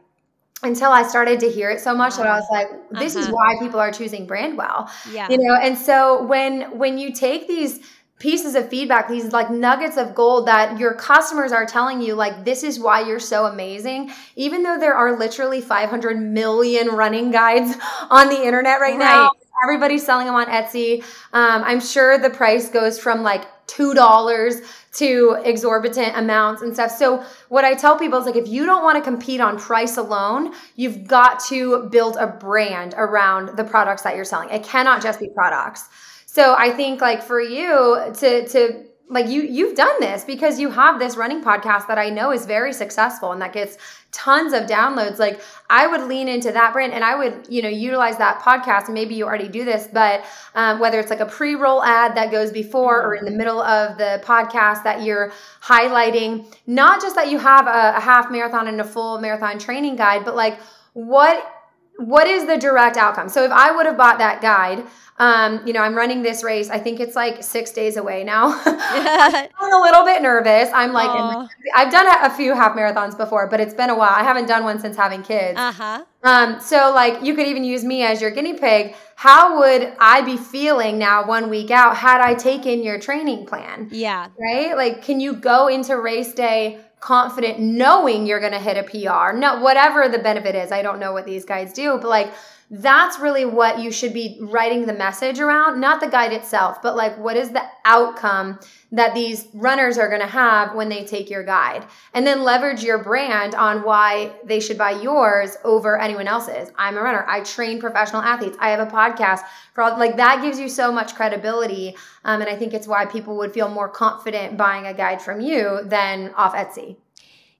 [0.62, 2.68] until I started to hear it so much that I was like,
[3.00, 3.28] this uh-huh.
[3.28, 4.90] is why people are choosing Brandwell.
[5.10, 5.30] Yeah.
[5.30, 7.80] You know, and so when when you take these
[8.22, 12.46] pieces of feedback, these like nuggets of gold that your customers are telling you, like,
[12.46, 14.12] this is why you're so amazing.
[14.36, 17.76] Even though there are literally 500 million running guides
[18.12, 19.00] on the internet right, right.
[19.00, 19.32] now,
[19.64, 21.04] everybody's selling them on Etsy.
[21.34, 26.92] Um, I'm sure the price goes from like $2 to exorbitant amounts and stuff.
[26.92, 29.98] So, what I tell people is like, if you don't want to compete on price
[29.98, 34.50] alone, you've got to build a brand around the products that you're selling.
[34.50, 35.90] It cannot just be products.
[36.34, 40.70] So I think like for you to to like you you've done this because you
[40.70, 43.78] have this running podcast that I know is very successful and that gets
[44.14, 45.20] tons of downloads.
[45.20, 48.88] Like I would lean into that brand and I would you know utilize that podcast
[48.88, 50.24] maybe you already do this but
[50.56, 53.98] um, whether it's like a pre-roll ad that goes before or in the middle of
[53.98, 58.80] the podcast that you're highlighting not just that you have a, a half marathon and
[58.80, 60.58] a full marathon training guide but like
[60.94, 61.61] what
[62.08, 63.30] what is the direct outcome?
[63.30, 64.86] So if I would have bought that guide,
[65.22, 66.72] um, you know, I'm running this race.
[66.72, 68.60] I think it's like six days away now.
[68.66, 70.70] I'm a little bit nervous.
[70.74, 71.48] I'm like, Aww.
[71.76, 74.10] I've done a, few half marathons before, but it's been a while.
[74.12, 75.60] I haven't done one since having kids.
[75.60, 76.06] Uh huh.
[76.24, 78.96] Um, so like, you could even use me as your guinea pig.
[79.16, 83.90] How would I be feeling now, one week out, had I taken your training plan?
[83.92, 84.30] Yeah.
[84.40, 84.76] Right.
[84.76, 86.80] Like, can you go into race day?
[87.02, 89.36] Confident knowing you're going to hit a PR.
[89.36, 90.72] No, whatever the benefit is.
[90.72, 92.32] I don't know what these guys do, but like
[92.74, 96.96] that's really what you should be writing the message around, not the guide itself, but
[96.96, 98.58] like what is the outcome
[98.94, 101.86] that these runners are going to have when they take your guide.
[102.14, 106.72] And then leverage your brand on why they should buy yours over anyone else's.
[106.78, 107.26] I'm a runner.
[107.28, 108.58] I train professional athletes.
[108.62, 109.42] I have a podcast
[109.74, 111.98] for all, like that gives you so much credibility.
[112.24, 115.42] Um, and I think it's why people would feel more confident buying a guide from
[115.42, 116.96] you than off Etsy.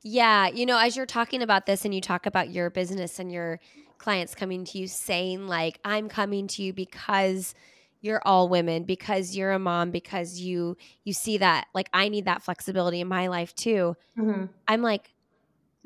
[0.04, 3.32] Yeah, you know, as you're talking about this and you talk about your business and
[3.32, 3.60] your
[4.02, 7.54] clients coming to you saying like i'm coming to you because
[8.02, 12.26] you're all women because you're a mom because you you see that like i need
[12.26, 14.46] that flexibility in my life too mm-hmm.
[14.68, 15.14] i'm like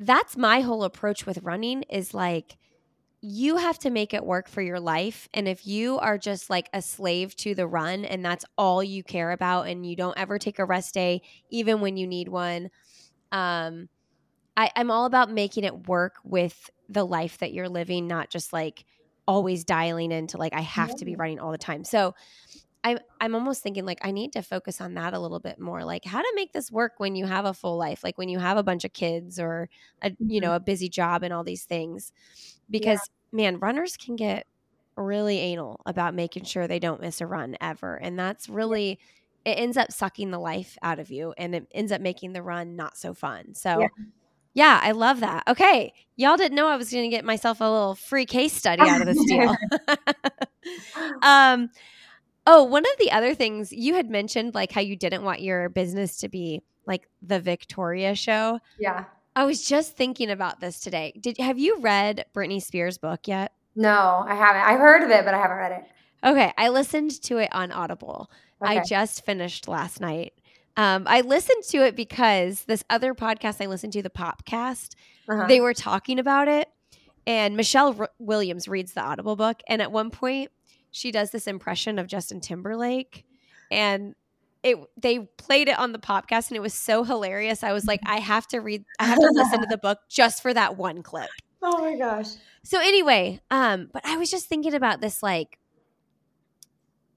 [0.00, 2.56] that's my whole approach with running is like
[3.20, 6.70] you have to make it work for your life and if you are just like
[6.72, 10.38] a slave to the run and that's all you care about and you don't ever
[10.38, 12.70] take a rest day even when you need one
[13.32, 13.90] um
[14.56, 18.52] I, i'm all about making it work with the life that you're living, not just
[18.52, 18.84] like
[19.26, 21.84] always dialing into like I have to be running all the time.
[21.84, 22.14] So
[22.84, 25.84] I'm I'm almost thinking like I need to focus on that a little bit more.
[25.84, 28.38] Like how to make this work when you have a full life, like when you
[28.38, 29.68] have a bunch of kids or
[30.02, 30.56] a you know, mm-hmm.
[30.56, 32.12] a busy job and all these things.
[32.70, 33.00] Because
[33.32, 33.36] yeah.
[33.36, 34.46] man, runners can get
[34.96, 37.96] really anal about making sure they don't miss a run ever.
[37.96, 39.00] And that's really
[39.44, 42.42] it ends up sucking the life out of you and it ends up making the
[42.42, 43.54] run not so fun.
[43.54, 43.88] So yeah.
[44.56, 45.42] Yeah, I love that.
[45.46, 45.92] Okay.
[46.16, 49.02] Y'all didn't know I was going to get myself a little free case study out
[49.02, 49.54] of this deal.
[51.22, 51.68] um,
[52.46, 55.68] oh, one of the other things you had mentioned, like how you didn't want your
[55.68, 58.58] business to be like the Victoria show.
[58.78, 59.04] Yeah.
[59.36, 61.12] I was just thinking about this today.
[61.20, 63.52] Did have you read Britney Spears' book yet?
[63.74, 64.62] No, I haven't.
[64.62, 65.84] I've heard of it, but I haven't read it.
[66.26, 68.30] Okay, I listened to it on Audible.
[68.62, 68.78] Okay.
[68.78, 70.32] I just finished last night.
[70.76, 74.94] Um, I listened to it because this other podcast I listened to, the Popcast,
[75.28, 75.46] uh-huh.
[75.46, 76.68] they were talking about it.
[77.26, 79.62] And Michelle R- Williams reads the Audible book.
[79.68, 80.50] And at one point,
[80.90, 83.24] she does this impression of Justin Timberlake.
[83.70, 84.14] And
[84.62, 87.62] it they played it on the podcast and it was so hilarious.
[87.62, 90.42] I was like, I have to read, I have to listen to the book just
[90.42, 91.30] for that one clip.
[91.62, 92.28] Oh my gosh.
[92.64, 95.58] So anyway, um, but I was just thinking about this like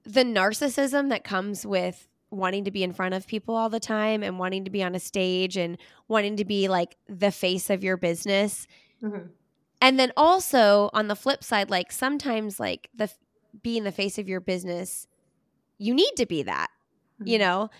[0.04, 4.22] the narcissism that comes with wanting to be in front of people all the time
[4.22, 7.82] and wanting to be on a stage and wanting to be like the face of
[7.82, 8.66] your business.
[9.02, 9.26] Mm-hmm.
[9.80, 13.10] And then also on the flip side, like sometimes like the
[13.62, 15.06] being the face of your business,
[15.78, 16.68] you need to be that,
[17.20, 17.28] mm-hmm.
[17.28, 17.70] you know?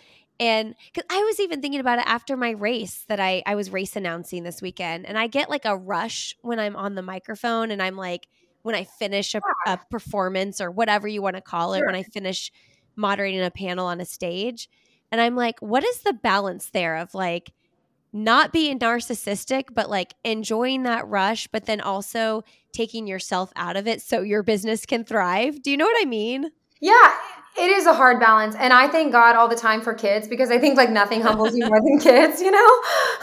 [0.40, 3.70] And because I was even thinking about it after my race that I, I was
[3.70, 5.06] race announcing this weekend.
[5.06, 8.26] And I get like a rush when I'm on the microphone and I'm like,
[8.62, 11.86] when I finish a, a performance or whatever you want to call it, sure.
[11.86, 12.50] when I finish
[13.00, 14.68] moderating a panel on a stage.
[15.10, 17.52] And I'm like, what is the balance there of like
[18.12, 23.86] not being narcissistic, but like enjoying that rush, but then also taking yourself out of
[23.86, 25.62] it so your business can thrive?
[25.62, 26.50] Do you know what I mean?
[26.80, 27.12] Yeah,
[27.58, 30.50] it is a hard balance and i thank god all the time for kids because
[30.50, 32.80] i think like nothing humbles you more than kids you know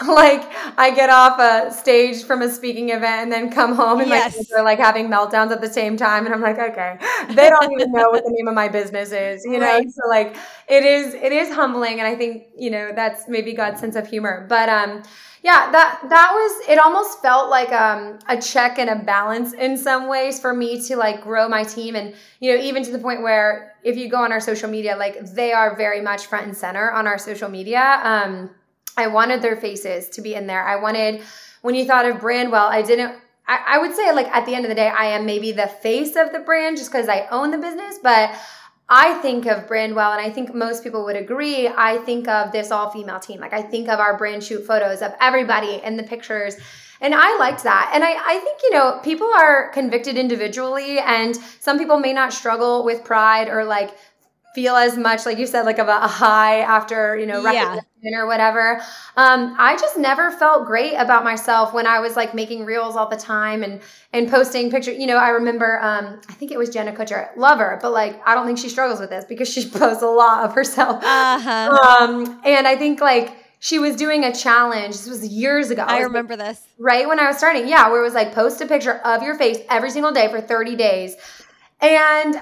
[0.14, 0.44] like
[0.78, 4.34] i get off a stage from a speaking event and then come home and yes.
[4.34, 6.98] my kids are like having meltdowns at the same time and i'm like okay
[7.30, 9.90] they don't even know what the name of my business is you know right.
[9.90, 10.36] so like
[10.68, 14.08] it is it is humbling and i think you know that's maybe god's sense of
[14.08, 15.02] humor but um
[15.44, 19.78] yeah that that was it almost felt like um, a check and a balance in
[19.78, 23.00] some ways for me to like grow my team and you know even to the
[23.00, 26.46] point where if you go on our social media like they are very much front
[26.46, 28.00] and center on our social media.
[28.04, 28.50] Um,
[28.98, 30.64] i wanted their faces to be in there.
[30.64, 31.22] I wanted
[31.62, 33.16] when you thought of brandwell i didn't
[33.48, 35.68] I, I would say like at the end of the day i am maybe the
[35.68, 38.32] face of the brand just because i own the business but
[38.90, 41.68] I think of Brandwell, and I think most people would agree.
[41.68, 43.42] I think of this all female team.
[43.42, 46.56] Like, I think of our brand shoot photos of everybody in the pictures.
[47.02, 47.92] And I liked that.
[47.94, 52.32] And I, I think, you know, people are convicted individually, and some people may not
[52.32, 53.92] struggle with pride or like
[54.56, 58.18] feel as much like you said like of a high after you know recognition yeah.
[58.18, 58.82] or whatever
[59.16, 63.08] um, i just never felt great about myself when i was like making reels all
[63.08, 63.82] the time and
[64.14, 67.60] and posting pictures you know i remember um, i think it was jenna kutcher love
[67.60, 70.44] her but like i don't think she struggles with this because she posts a lot
[70.44, 72.00] of herself uh-huh.
[72.00, 74.96] um, and i think like she was doing a challenge.
[74.96, 75.84] This was years ago.
[75.84, 76.62] I remember this.
[76.78, 77.68] Right when I was starting.
[77.68, 80.40] Yeah, where it was like post a picture of your face every single day for
[80.40, 81.16] 30 days.
[81.82, 82.40] And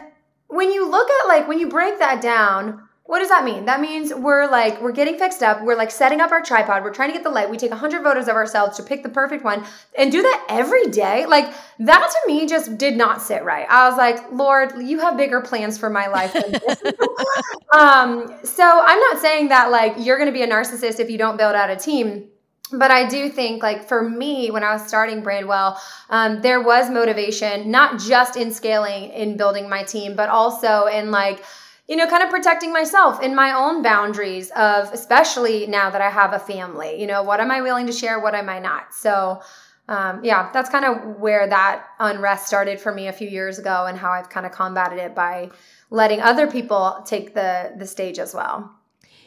[0.48, 3.66] when you look at like when you break that down, what does that mean?
[3.66, 5.64] That means we're like we're getting fixed up.
[5.64, 6.84] We're like setting up our tripod.
[6.84, 7.50] We're trying to get the light.
[7.50, 9.64] We take 100 photos of ourselves to pick the perfect one
[9.96, 11.28] and do that every day.
[11.28, 13.68] Like that to me just did not sit right.
[13.70, 16.82] I was like, "Lord, you have bigger plans for my life than this."
[17.74, 21.20] um, so I'm not saying that like you're going to be a narcissist if you
[21.20, 22.30] don't build out a team
[22.72, 25.78] but I do think, like for me, when I was starting Brandwell,
[26.10, 31.12] um, there was motivation, not just in scaling, in building my team, but also in
[31.12, 31.44] like,
[31.88, 36.10] you know, kind of protecting myself in my own boundaries of, especially now that I
[36.10, 37.00] have a family.
[37.00, 38.20] You know, what am I willing to share?
[38.20, 38.94] What am I not?
[38.94, 39.42] So,
[39.88, 43.86] um, yeah, that's kind of where that unrest started for me a few years ago,
[43.86, 45.52] and how I've kind of combated it by
[45.92, 48.72] letting other people take the the stage as well.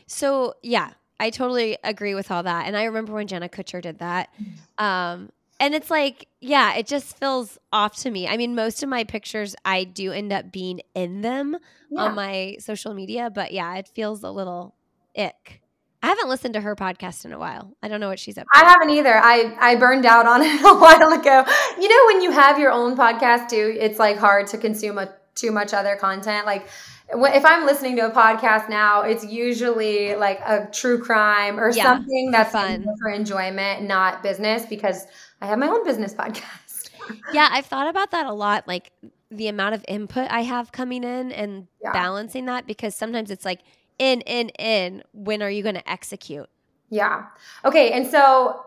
[0.09, 2.66] So yeah, I totally agree with all that.
[2.66, 4.33] And I remember when Jenna Kutcher did that.
[4.78, 8.28] Um, and it's like, yeah, it just feels off to me.
[8.28, 11.57] I mean, most of my pictures, I do end up being in them
[11.90, 12.00] yeah.
[12.02, 14.74] on my social media, but yeah, it feels a little
[15.16, 15.61] ick.
[16.00, 17.74] I haven't listened to her podcast in a while.
[17.83, 18.59] I don't know what she's up to.
[18.61, 19.18] I haven't either.
[19.18, 21.44] I, I burned out on it a while ago.
[21.81, 25.12] You know, when you have your own podcast too, it's like hard to consume a,
[25.35, 26.46] too much other content.
[26.46, 26.68] Like
[27.10, 31.84] if I'm listening to a podcast now, it's usually like a true crime or yeah,
[31.84, 35.06] something that's fun for enjoyment, not business, because
[35.40, 36.90] I have my own business podcast.
[37.32, 38.92] yeah, I've thought about that a lot, like
[39.30, 41.92] the amount of input I have coming in and yeah.
[41.92, 43.60] balancing that because sometimes it's like
[43.98, 45.02] in, in, in.
[45.12, 46.48] When are you going to execute?
[46.90, 47.26] Yeah.
[47.64, 47.92] Okay.
[47.92, 48.64] And so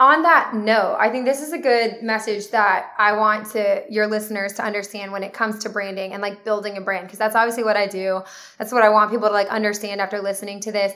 [0.00, 4.06] on that note, I think this is a good message that I want to your
[4.06, 7.36] listeners to understand when it comes to branding and like building a brand because that's
[7.36, 8.22] obviously what I do.
[8.58, 10.92] That's what I want people to like understand after listening to this.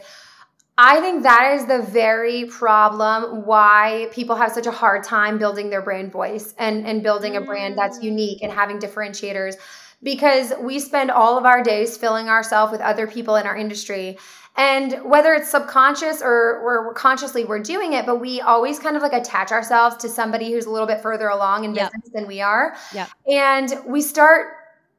[0.78, 5.70] I think that is the very problem why people have such a hard time building
[5.70, 8.04] their brand voice and and building a brand that's mm.
[8.04, 9.54] unique and having differentiators
[10.02, 14.18] because we spend all of our days filling ourselves with other people in our industry
[14.56, 19.02] and whether it's subconscious or, or consciously we're doing it, but we always kind of
[19.02, 22.12] like attach ourselves to somebody who's a little bit further along in business yep.
[22.14, 22.74] than we are.
[22.94, 23.06] Yeah.
[23.28, 24.48] And we start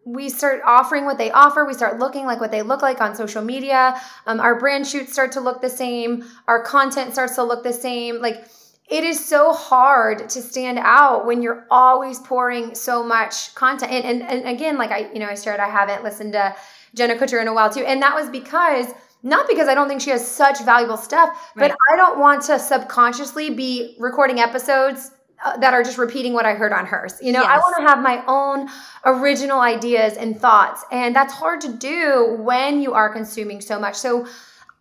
[0.06, 1.66] we start offering what they offer.
[1.66, 4.00] We start looking like what they look like on social media.
[4.26, 6.24] Um, our brand shoots start to look the same.
[6.48, 8.22] Our content starts to look the same.
[8.22, 8.46] Like
[8.90, 13.92] it is so hard to stand out when you're always pouring so much content.
[13.92, 16.56] And, and, and again, like I, you know, I shared, I haven't listened to
[16.96, 17.84] Jenna Kutcher in a while too.
[17.84, 18.94] And that was because–
[19.28, 21.70] not because I don't think she has such valuable stuff, right.
[21.70, 25.12] but I don't want to subconsciously be recording episodes
[25.44, 27.20] uh, that are just repeating what I heard on hers.
[27.22, 27.50] You know, yes.
[27.50, 28.70] I want to have my own
[29.06, 33.96] original ideas and thoughts, and that's hard to do when you are consuming so much.
[33.96, 34.26] So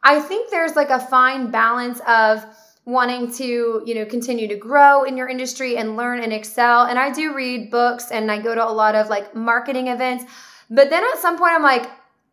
[0.05, 2.45] I think there's like a fine balance of
[2.85, 6.85] wanting to, you know, continue to grow in your industry and learn and excel.
[6.85, 10.25] And I do read books and I go to a lot of like marketing events.
[10.71, 11.91] But then at some point I'm like,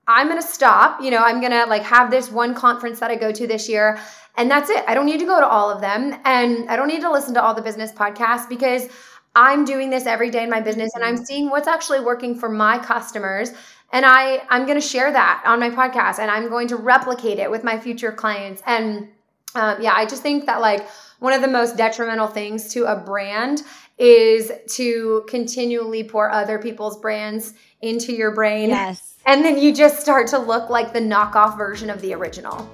[0.08, 1.02] I'm going to stop.
[1.02, 3.70] You know, I'm going to like have this one conference that I go to this
[3.70, 4.00] year
[4.36, 4.84] and that's it.
[4.88, 7.34] I don't need to go to all of them and I don't need to listen
[7.36, 8.90] to all the business podcasts because
[9.36, 12.50] I'm doing this every day in my business and I'm seeing what's actually working for
[12.50, 13.52] my customers
[13.92, 17.40] and I I'm going to share that on my podcast and I'm going to replicate
[17.40, 19.10] it with my future clients and
[19.56, 20.88] um, yeah, I just think that like
[21.20, 23.62] one of the most detrimental things to a brand
[24.04, 28.70] is to continually pour other people's brands into your brain.
[28.70, 32.70] Yes and then you just start to look like the knockoff version of the original.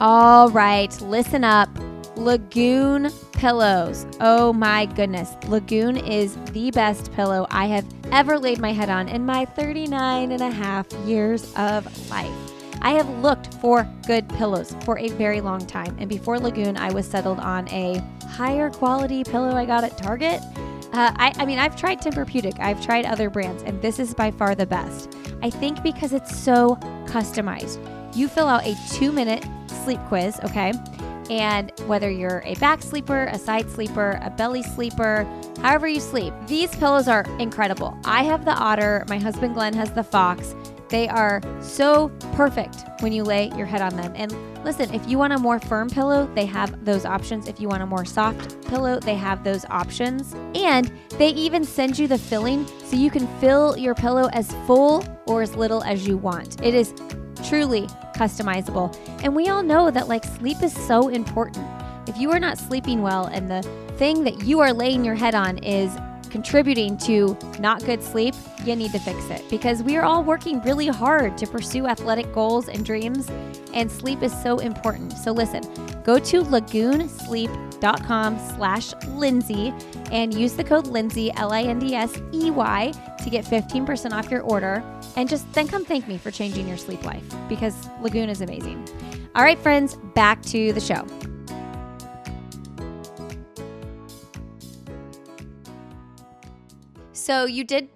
[0.00, 1.68] All right, listen up.
[2.16, 4.06] Lagoon pillows.
[4.20, 5.30] Oh my goodness.
[5.48, 10.32] Lagoon is the best pillow I have ever laid my head on in my 39
[10.32, 12.59] and a half years of life.
[12.82, 15.96] I have looked for good pillows for a very long time.
[15.98, 20.40] And before Lagoon, I was settled on a higher quality pillow I got at Target.
[20.92, 24.30] Uh, I, I mean, I've tried Tempur-Pedic, I've tried other brands, and this is by
[24.30, 25.14] far the best.
[25.42, 27.78] I think because it's so customized.
[28.16, 29.46] You fill out a two minute
[29.84, 30.72] sleep quiz, okay?
[31.30, 35.24] And whether you're a back sleeper, a side sleeper, a belly sleeper,
[35.62, 37.96] however you sleep, these pillows are incredible.
[38.04, 40.56] I have the Otter, my husband Glenn has the Fox.
[40.90, 44.12] They are so perfect when you lay your head on them.
[44.16, 47.46] And listen, if you want a more firm pillow, they have those options.
[47.46, 50.34] If you want a more soft pillow, they have those options.
[50.54, 55.04] And they even send you the filling so you can fill your pillow as full
[55.26, 56.60] or as little as you want.
[56.60, 56.92] It is
[57.48, 57.86] truly
[58.16, 58.94] customizable.
[59.22, 61.66] And we all know that like sleep is so important.
[62.08, 63.62] If you are not sleeping well and the
[63.96, 65.96] thing that you are laying your head on is
[66.30, 70.60] contributing to not good sleep, you need to fix it because we are all working
[70.62, 73.28] really hard to pursue athletic goals and dreams,
[73.74, 75.12] and sleep is so important.
[75.12, 75.62] So listen,
[76.04, 79.74] go to lagoonsleep.com slash Lindsey
[80.10, 84.82] and use the code Lindsey, L-I-N-D-S-E-Y, to get 15% off your order.
[85.16, 88.86] And just then come thank me for changing your sleep life because Lagoon is amazing.
[89.34, 91.06] All right, friends, back to the show.
[97.20, 97.90] So you did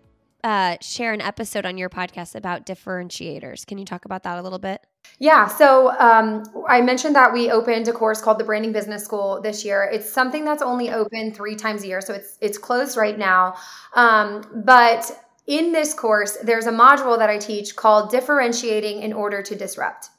[0.45, 3.67] uh, share an episode on your podcast about differentiators.
[3.67, 4.87] Can you talk about that a little bit?
[5.19, 9.41] Yeah, so um, I mentioned that we opened a course called the Branding Business School
[9.41, 9.89] this year.
[9.91, 13.55] It's something that's only open three times a year, so it's it's closed right now.
[13.95, 15.11] Um, but
[15.47, 20.11] in this course, there's a module that I teach called Differentiating in Order to Disrupt,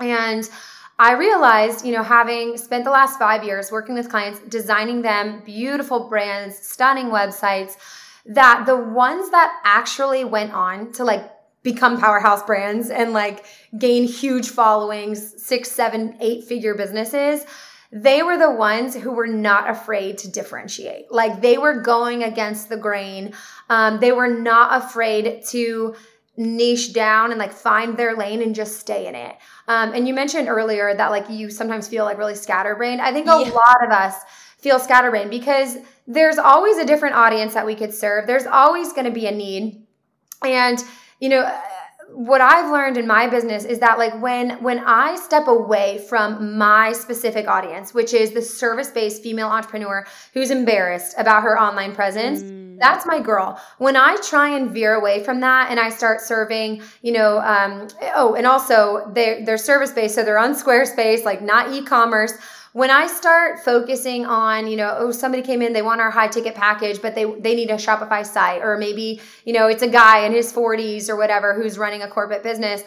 [0.00, 0.48] and
[0.98, 5.42] I realized, you know, having spent the last five years working with clients, designing them
[5.44, 7.76] beautiful brands, stunning websites
[8.26, 11.30] that the ones that actually went on to like
[11.62, 13.44] become powerhouse brands and like
[13.78, 17.44] gain huge followings, six, seven, eight figure businesses,
[17.92, 21.10] they were the ones who were not afraid to differentiate.
[21.10, 23.34] Like they were going against the grain.
[23.68, 25.94] Um, they were not afraid to
[26.36, 29.36] niche down and like find their lane and just stay in it.
[29.68, 33.00] Um, and you mentioned earlier that like you sometimes feel like really scatterbrained.
[33.00, 33.50] I think a yeah.
[33.50, 34.14] lot of us
[34.58, 35.76] feel scatterbrained because
[36.06, 38.26] there's always a different audience that we could serve.
[38.26, 39.86] There's always going to be a need.
[40.44, 40.82] And,
[41.20, 41.60] you know,
[42.12, 46.58] what I've learned in my business is that like when when I step away from
[46.58, 52.42] my specific audience, which is the service-based female entrepreneur who's embarrassed about her online presence,
[52.42, 52.78] mm.
[52.78, 53.60] that's my girl.
[53.78, 57.86] When I try and veer away from that and I start serving, you know, um,
[58.14, 62.32] oh, and also they they're service-based, so they're on Squarespace, like not e-commerce
[62.72, 66.28] when I start focusing on, you know, oh, somebody came in, they want our high
[66.28, 69.88] ticket package, but they they need a Shopify site, or maybe, you know, it's a
[69.88, 72.82] guy in his 40s or whatever who's running a corporate business.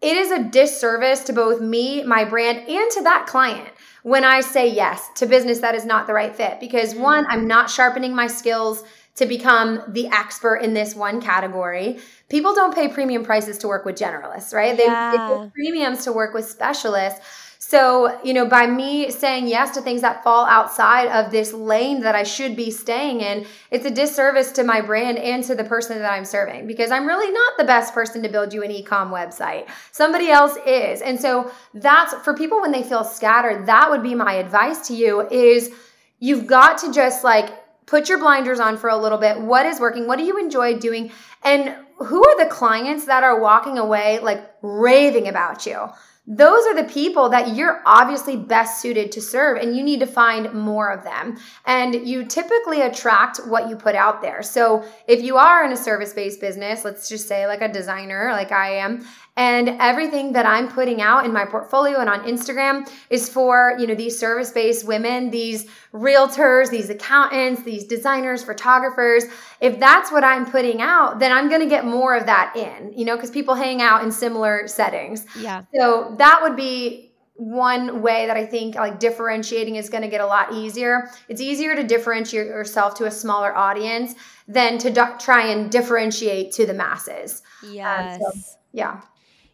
[0.00, 3.68] It is a disservice to both me, my brand, and to that client
[4.02, 6.60] when I say yes to business that is not the right fit.
[6.60, 7.00] Because mm.
[7.00, 8.84] one, I'm not sharpening my skills
[9.16, 11.98] to become the expert in this one category.
[12.28, 14.78] People don't pay premium prices to work with generalists, right?
[14.78, 15.10] Yeah.
[15.10, 17.20] They, they pay premiums to work with specialists.
[17.60, 22.00] So, you know, by me saying yes to things that fall outside of this lane
[22.02, 25.64] that I should be staying in, it's a disservice to my brand and to the
[25.64, 28.70] person that I'm serving because I'm really not the best person to build you an
[28.70, 29.68] e-com website.
[29.90, 31.02] Somebody else is.
[31.02, 34.94] And so that's for people when they feel scattered, that would be my advice to
[34.94, 35.72] you is
[36.20, 37.50] you've got to just like
[37.86, 39.40] put your blinders on for a little bit.
[39.40, 40.06] What is working?
[40.06, 41.10] What do you enjoy doing?
[41.42, 45.88] And who are the clients that are walking away like raving about you?
[46.30, 50.06] Those are the people that you're obviously best suited to serve and you need to
[50.06, 51.38] find more of them.
[51.64, 54.42] And you typically attract what you put out there.
[54.42, 58.52] So if you are in a service-based business let's just say like a designer like
[58.52, 59.04] i am
[59.38, 63.86] and everything that i'm putting out in my portfolio and on instagram is for you
[63.86, 69.24] know these service-based women these realtors these accountants these designers photographers
[69.60, 72.92] if that's what i'm putting out then i'm going to get more of that in
[72.92, 77.08] you know because people hang out in similar settings yeah so that would be
[77.38, 81.08] one way that I think like differentiating is going to get a lot easier.
[81.28, 84.16] It's easier to differentiate yourself to a smaller audience
[84.48, 87.42] than to do- try and differentiate to the masses.
[87.62, 88.20] Yes.
[88.20, 88.40] Um, so,
[88.72, 89.00] yeah.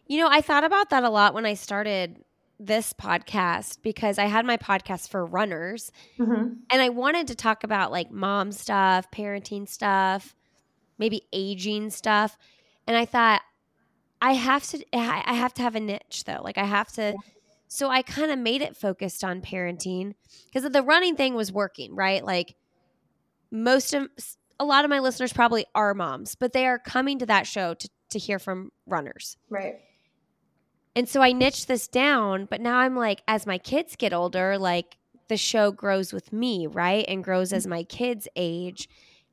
[0.07, 2.23] You know, I thought about that a lot when I started
[2.59, 6.53] this podcast because I had my podcast for runners mm-hmm.
[6.69, 10.35] and I wanted to talk about like mom stuff, parenting stuff,
[10.97, 12.37] maybe aging stuff.
[12.87, 13.41] And I thought,
[14.21, 16.41] I have to I have to have a niche though.
[16.43, 17.15] Like I have to
[17.67, 21.93] so I kind of made it focused on parenting because the running thing was working,
[21.93, 22.23] right?
[22.23, 22.55] Like
[23.51, 24.07] most of
[24.59, 27.73] a lot of my listeners probably are moms, but they are coming to that show
[27.73, 29.37] to to hear from runners.
[29.49, 29.75] Right.
[30.95, 34.57] And so I niched this down, but now I'm like, as my kids get older,
[34.57, 37.05] like the show grows with me, right?
[37.07, 38.87] And grows as my kids age.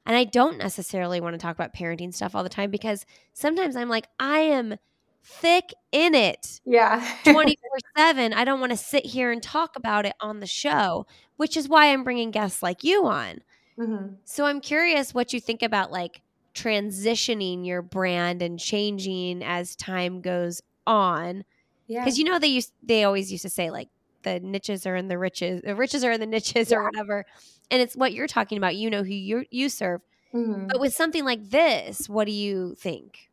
[0.04, 3.76] And I don't necessarily want to talk about parenting stuff all the time because sometimes
[3.76, 4.74] I'm like, I am
[5.22, 6.60] thick in it.
[6.64, 7.06] Yeah.
[7.24, 7.56] 24
[7.96, 8.32] 7.
[8.32, 11.06] I don't want to sit here and talk about it on the show,
[11.36, 13.42] which is why I'm bringing guests like you on.
[13.78, 14.14] Mm-hmm.
[14.24, 16.22] So I'm curious what you think about like
[16.54, 21.44] transitioning your brand and changing as time goes on
[21.92, 22.04] yeah.
[22.04, 23.88] Because you know they used they always used to say like
[24.22, 26.78] the niches are in the riches, the riches are in the niches yeah.
[26.78, 27.26] or whatever.
[27.70, 28.76] And it's what you're talking about.
[28.76, 30.00] You know who you you serve.
[30.32, 30.68] Mm-hmm.
[30.68, 33.28] But with something like this, what do you think?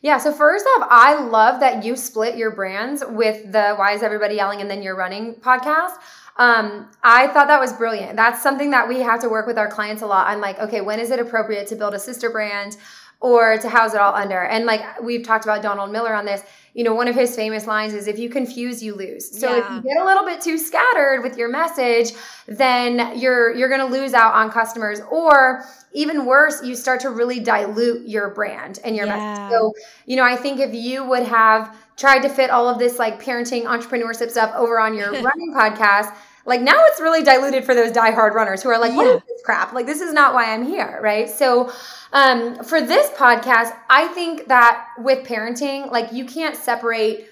[0.00, 4.02] Yeah, so first off, I love that you split your brands with the Why is
[4.02, 5.94] Everybody Yelling and then You're Running podcast.
[6.36, 8.14] Um, I thought that was brilliant.
[8.16, 10.28] That's something that we have to work with our clients a lot.
[10.28, 12.76] I'm like, okay, when is it appropriate to build a sister brand
[13.20, 14.42] or to house it all under?
[14.42, 16.42] And like we've talked about Donald Miller on this,
[16.74, 19.38] you know, one of his famous lines is if you confuse, you lose.
[19.38, 19.62] So yeah.
[19.62, 22.10] if you get a little bit too scattered with your message,
[22.46, 25.00] then you're you're gonna lose out on customers.
[25.08, 29.16] Or even worse, you start to really dilute your brand and your yeah.
[29.16, 29.52] message.
[29.52, 29.72] So,
[30.06, 33.22] you know, I think if you would have tried to fit all of this like
[33.22, 36.12] parenting entrepreneurship stuff over on your running podcast,
[36.46, 39.42] like now it's really diluted for those diehard runners who are like, what is this
[39.44, 39.72] crap?
[39.72, 41.28] Like this is not why I'm here, right?
[41.28, 41.72] So
[42.12, 47.28] um, for this podcast, I think that with parenting, like you can't separate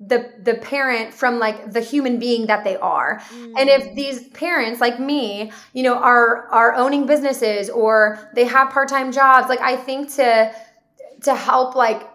[0.00, 3.20] the the parent from like the human being that they are.
[3.32, 3.52] Mm.
[3.56, 3.94] And if mm.
[3.94, 9.48] these parents like me, you know, are are owning businesses or they have part-time jobs,
[9.48, 10.54] like I think to
[11.22, 12.10] to help like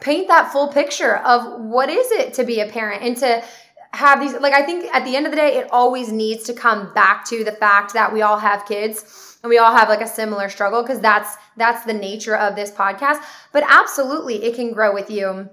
[0.00, 3.44] paint that full picture of what is it to be a parent and to
[3.92, 6.54] have these like I think at the end of the day it always needs to
[6.54, 10.00] come back to the fact that we all have kids and we all have like
[10.00, 13.22] a similar struggle because that's that's the nature of this podcast.
[13.52, 15.48] But absolutely it can grow with you.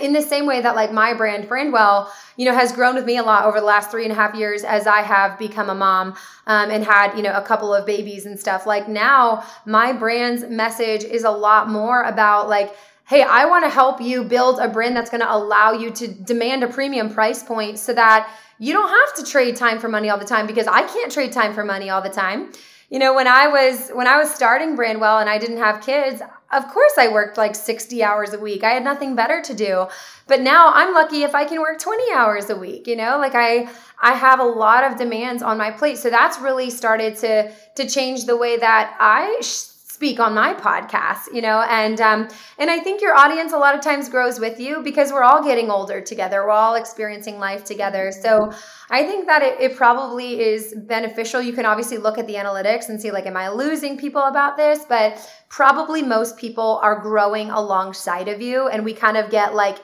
[0.00, 3.18] In the same way that like my brand brandwell you know has grown with me
[3.18, 5.76] a lot over the last three and a half years as i have become a
[5.76, 6.16] mom
[6.48, 8.66] um, and had you know a couple of babies and stuff.
[8.66, 12.74] Like now my brand's message is a lot more about like
[13.06, 16.08] hey, I want to help you build a brand that's going to allow you to
[16.08, 18.28] demand a premium price point so that
[18.58, 21.32] you don't have to trade time for money all the time because I can't trade
[21.32, 22.52] time for money all the time.
[22.90, 26.22] You know, when I was when I was starting Brandwell and I didn't have kids,
[26.52, 28.62] of course I worked like 60 hours a week.
[28.62, 29.86] I had nothing better to do.
[30.28, 33.18] But now I'm lucky if I can work 20 hours a week, you know?
[33.18, 33.68] Like I
[34.00, 35.98] I have a lot of demands on my plate.
[35.98, 40.52] So that's really started to to change the way that I sh- speak on my
[40.52, 42.28] podcast you know and um
[42.58, 45.42] and i think your audience a lot of times grows with you because we're all
[45.42, 46.44] getting older together.
[46.44, 48.12] We're all experiencing life together.
[48.12, 48.52] So
[48.90, 51.40] i think that it, it probably is beneficial.
[51.40, 54.58] You can obviously look at the analytics and see like am i losing people about
[54.58, 54.84] this?
[54.86, 55.10] But
[55.48, 59.78] probably most people are growing alongside of you and we kind of get like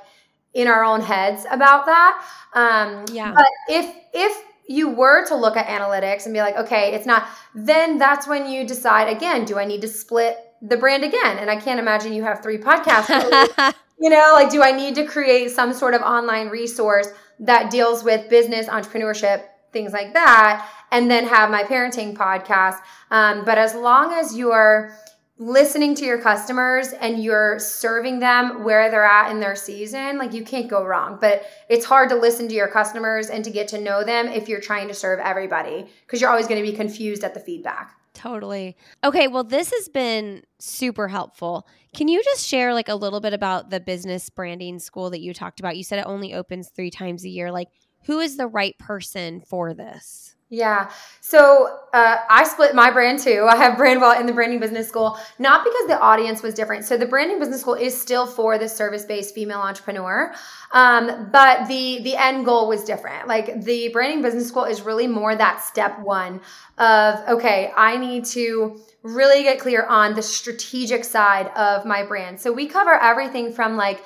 [0.53, 2.23] in our own heads about that.
[2.53, 3.33] Um yeah.
[3.33, 7.27] but if if you were to look at analytics and be like, okay, it's not,
[7.55, 11.39] then that's when you decide again, do I need to split the brand again?
[11.39, 13.75] And I can't imagine you have three podcasts.
[14.01, 17.09] you know, like, do I need to create some sort of online resource
[17.41, 22.79] that deals with business, entrepreneurship, things like that, and then have my parenting podcast?
[23.11, 24.95] Um, but as long as you're,
[25.43, 30.33] listening to your customers and you're serving them where they're at in their season, like
[30.33, 31.19] you can't go wrong.
[31.21, 34.49] But it's hard to listen to your customers and to get to know them if
[34.49, 37.93] you're trying to serve everybody because you're always going to be confused at the feedback.
[38.15, 38.77] Totally.
[39.03, 41.67] Okay, well this has been super helpful.
[41.95, 45.35] Can you just share like a little bit about the business branding school that you
[45.35, 45.77] talked about?
[45.77, 47.51] You said it only opens 3 times a year.
[47.51, 47.69] Like
[48.05, 50.37] who is the right person for this?
[50.53, 50.91] Yeah.
[51.23, 53.47] So uh, I split my brand too.
[53.51, 56.85] I have Brandwell in the Branding Business School, not because the audience was different.
[56.85, 60.35] So the Branding Business School is still for the service-based female entrepreneur,
[60.73, 63.29] um, but the the end goal was different.
[63.29, 66.43] Like the Branding Business School is really more that step one
[66.77, 72.39] of okay, I need to really get clear on the strategic side of my brand.
[72.39, 74.05] So we cover everything from like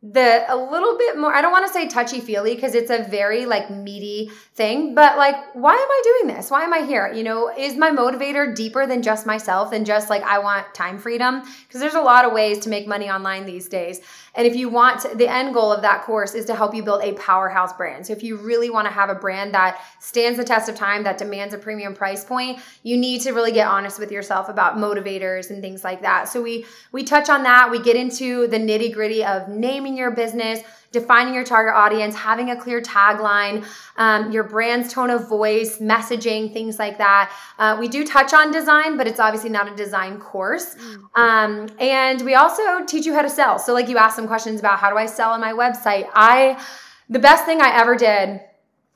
[0.00, 3.02] the a little bit more i don't want to say touchy feely because it's a
[3.10, 6.50] very like meaty thing but like why am i doing this?
[6.52, 7.12] Why am i here?
[7.12, 10.98] You know is my motivator deeper than just myself and just like i want time
[10.98, 11.42] freedom?
[11.66, 14.00] Because there's a lot of ways to make money online these days
[14.34, 16.82] and if you want to, the end goal of that course is to help you
[16.82, 18.06] build a powerhouse brand.
[18.06, 21.02] So if you really want to have a brand that stands the test of time,
[21.04, 24.76] that demands a premium price point, you need to really get honest with yourself about
[24.76, 26.28] motivators and things like that.
[26.28, 27.70] So we we touch on that.
[27.70, 30.60] We get into the nitty gritty of naming your business
[30.90, 33.66] defining your target audience, having a clear tagline,
[33.96, 37.32] um, your brand's tone of voice, messaging, things like that.
[37.58, 40.74] Uh, we do touch on design, but it's obviously not a design course.
[40.74, 41.02] Mm.
[41.14, 43.58] Um, and we also teach you how to sell.
[43.58, 46.08] So, like you asked some questions about how do I sell on my website.
[46.14, 46.62] I,
[47.08, 48.40] the best thing I ever did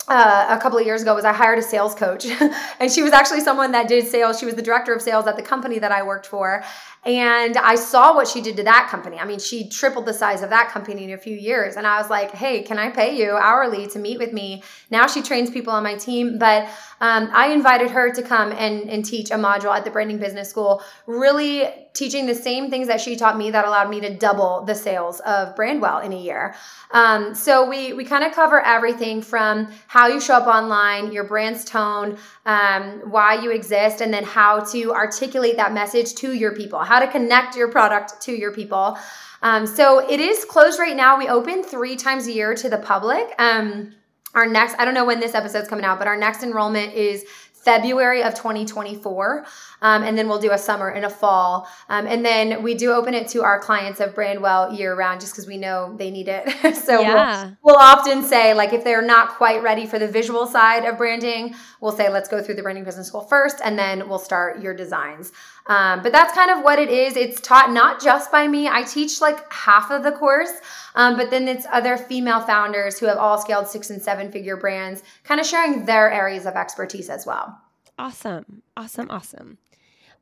[0.09, 2.27] uh, a couple of years ago was I hired a sales coach,
[2.81, 4.39] and she was actually someone that did sales.
[4.39, 6.65] She was the director of sales at the company that I worked for,
[7.05, 9.19] and I saw what she did to that company.
[9.19, 11.75] I mean, she tripled the size of that company in a few years.
[11.75, 14.63] And I was like, hey, can I pay you hourly to meet with me?
[14.89, 16.39] Now she trains people on my team.
[16.39, 16.69] But
[17.01, 20.49] um, I invited her to come and, and teach a module at the Branding Business
[20.49, 24.63] School, really teaching the same things that she taught me that allowed me to double
[24.65, 26.55] the sales of Brandwell in a year.
[26.93, 31.25] Um, so we, we kind of cover everything from how you show up online, your
[31.25, 36.55] brand's tone, um, why you exist, and then how to articulate that message to your
[36.55, 38.99] people how to connect your product to your people.
[39.41, 41.17] Um, so it is closed right now.
[41.17, 43.33] We open three times a year to the public.
[43.39, 43.95] Um,
[44.35, 47.25] our next, I don't know when this episode's coming out, but our next enrollment is
[47.65, 49.47] February of 2024.
[49.83, 51.69] Um, and then we'll do a summer and a fall.
[51.89, 55.33] Um, and then we do open it to our clients of Brandwell year round just
[55.33, 56.77] because we know they need it.
[56.77, 57.45] so Yeah.
[57.45, 60.99] we'll, we'll often say, like, if they're not quite ready for the visual side of
[60.99, 64.61] branding, we'll say, let's go through the branding business school first, and then we'll start
[64.61, 65.33] your designs.
[65.67, 67.17] Um, but that's kind of what it is.
[67.17, 68.69] It's taught not just by me.
[68.69, 70.53] I teach like half of the course,
[70.97, 74.57] um, but then it's other female founders who have all scaled six and seven figure
[74.57, 77.61] brands, kind of sharing their areas of expertise as well.
[77.99, 78.63] Awesome.
[78.77, 79.11] Awesome.
[79.11, 79.59] Awesome.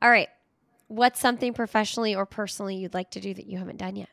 [0.01, 0.29] All right.
[0.87, 4.09] What's something professionally or personally you'd like to do that you haven't done yet?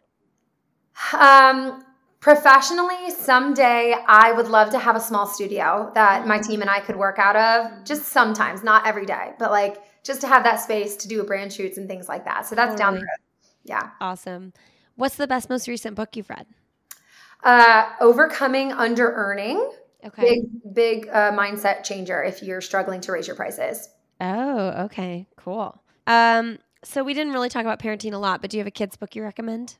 [1.12, 1.84] Um,
[2.20, 6.80] professionally, someday I would love to have a small studio that my team and I
[6.80, 10.56] could work out of just sometimes, not every day, but like just to have that
[10.56, 12.46] space to do brand shoots and things like that.
[12.46, 13.08] So that's down the road.
[13.64, 13.90] Yeah.
[14.00, 14.52] Awesome.
[14.96, 16.46] What's the best, most recent book you've read?
[17.44, 19.70] Uh, overcoming under earning.
[20.04, 20.22] Okay.
[20.22, 23.88] Big, big uh, mindset changer if you're struggling to raise your prices.
[24.20, 25.26] Oh, okay.
[25.36, 25.80] Cool.
[26.06, 28.72] Um, so we didn't really talk about parenting a lot, but do you have a
[28.72, 29.76] kids book you recommend?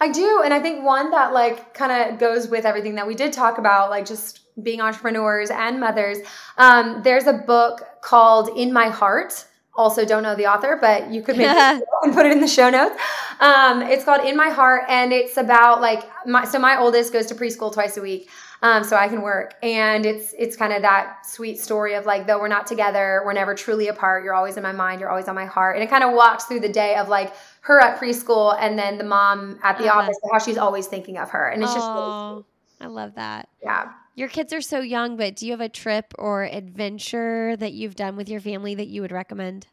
[0.00, 0.42] I do.
[0.44, 3.58] And I think one that like kind of goes with everything that we did talk
[3.58, 6.18] about, like just being entrepreneurs and mothers.
[6.58, 9.46] Um, there's a book called In My Heart.
[9.76, 11.50] Also, don't know the author, but you could maybe
[12.02, 12.94] and put it in the show notes.
[13.40, 17.26] Um, it's called In My Heart, and it's about like my so my oldest goes
[17.26, 18.30] to preschool twice a week,
[18.62, 22.28] um, so I can work, and it's it's kind of that sweet story of like
[22.28, 24.22] though we're not together, we're never truly apart.
[24.22, 26.44] You're always in my mind, you're always on my heart, and it kind of walks
[26.44, 27.34] through the day of like
[27.64, 30.00] her at preschool and then the mom at the Uh-huh.
[30.02, 32.44] office, how she's always thinking of her, and it's just really oh,
[32.80, 33.48] I love that.
[33.62, 33.90] yeah.
[34.16, 37.96] Your kids are so young, but do you have a trip or adventure that you've
[37.96, 39.66] done with your family that you would recommend?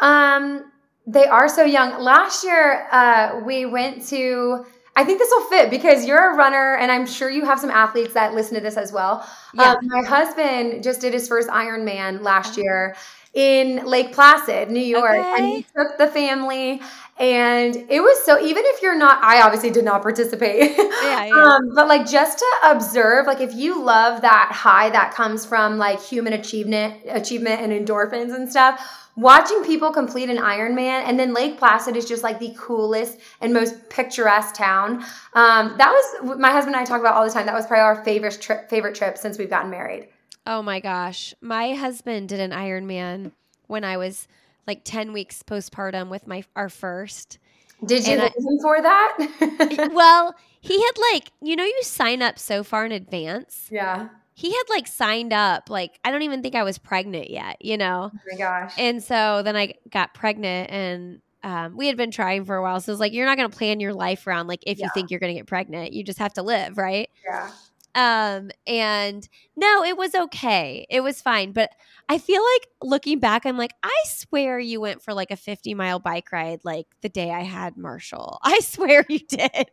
[0.00, 0.70] Um,
[1.06, 1.98] they are so young.
[2.02, 4.66] Last year, uh, we went to.
[4.98, 7.70] I think this will fit because you're a runner, and I'm sure you have some
[7.70, 9.24] athletes that listen to this as well.
[9.54, 9.72] Yeah.
[9.74, 12.62] Um, my husband just did his first Ironman last Oh.
[12.62, 12.96] year
[13.32, 16.80] in Lake Placid, New York, and he took the family.
[17.20, 18.40] And it was so.
[18.40, 20.76] Even if you're not, I obviously did not participate.
[20.76, 21.30] Yeah, yeah.
[21.34, 25.78] Um, but like just to observe, like if you love that high that comes from
[25.78, 31.34] like human achievement, achievement and endorphins and stuff, watching people complete an Ironman and then
[31.34, 35.02] Lake Placid is just like the coolest and most picturesque town.
[35.34, 37.46] Um, that was my husband and I talk about all the time.
[37.46, 40.08] That was probably our favorite trip, favorite trip since we've gotten married.
[40.46, 41.34] Oh my gosh.
[41.40, 43.32] My husband did an Ironman
[43.66, 44.28] when I was
[44.66, 47.38] like 10 weeks postpartum with my our first.
[47.84, 49.90] Did you And I- him for that?
[49.92, 53.68] well, he had like, you know, you sign up so far in advance.
[53.70, 54.08] yeah.
[54.38, 57.76] He had like signed up, like, I don't even think I was pregnant yet, you
[57.76, 58.12] know?
[58.14, 58.72] Oh my gosh.
[58.78, 62.80] And so then I got pregnant and um, we had been trying for a while.
[62.80, 65.10] So it's like, you're not going to plan your life around like if you think
[65.10, 65.92] you're going to get pregnant.
[65.92, 67.10] You just have to live, right?
[67.28, 67.50] yeah.
[67.98, 70.86] Um, and no, it was okay.
[70.88, 71.50] It was fine.
[71.50, 71.70] But
[72.08, 75.74] I feel like looking back, I'm like, I swear you went for like a 50
[75.74, 78.38] mile bike ride like the day I had Marshall.
[78.44, 79.50] I swear you did.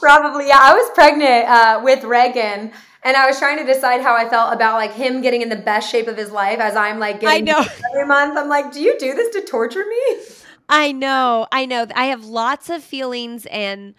[0.00, 0.60] Probably, yeah.
[0.60, 2.72] I was pregnant uh, with Reagan,
[3.04, 5.56] and I was trying to decide how I felt about like him getting in the
[5.56, 7.64] best shape of his life as I'm like I getting know.
[7.90, 8.36] every month.
[8.38, 10.16] I'm like, do you do this to torture me?
[10.68, 11.46] I know.
[11.52, 11.86] I know.
[11.94, 13.94] I have lots of feelings and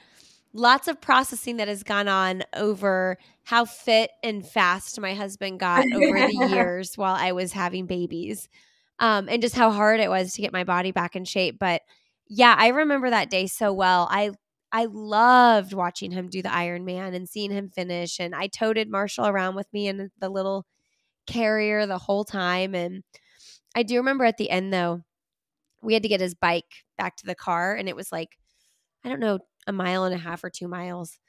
[0.54, 5.86] lots of processing that has gone on over how fit and fast my husband got
[5.94, 8.50] over the years while I was having babies.
[8.98, 11.58] Um, and just how hard it was to get my body back in shape.
[11.60, 11.82] But
[12.28, 14.08] yeah, I remember that day so well.
[14.10, 14.32] I
[14.76, 18.20] I loved watching him do the Ironman and seeing him finish.
[18.20, 20.66] And I toted Marshall around with me in the little
[21.28, 22.76] carrier the whole time.
[22.76, 23.04] And
[23.74, 25.04] I do remember at the end though,
[25.82, 28.30] we had to get his bike back to the car and it was like
[29.04, 31.20] i don't know a mile and a half or two miles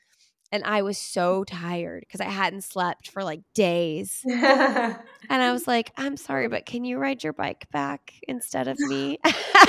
[0.56, 4.22] and i was so tired because i hadn't slept for like days.
[5.28, 8.78] And i was like i'm sorry but can you ride your bike back instead of
[8.78, 9.18] me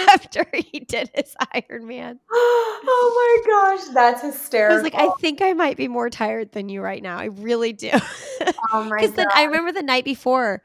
[0.10, 2.20] after he did his iron man?
[2.32, 4.74] Oh my gosh, that's hysterical.
[4.74, 7.26] i was like i think i might be more tired than you right now i
[7.26, 7.90] really do.
[8.72, 10.62] Oh my because then i remember the night before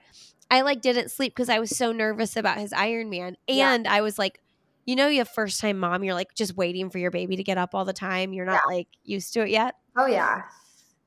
[0.51, 3.73] i like didn't sleep because i was so nervous about his iron man Yeah.
[3.73, 4.41] and i was like
[4.85, 7.57] you know you first time mom you're like just waiting for your baby to get
[7.57, 10.43] up all the time you're not like used to it yet oh yeah.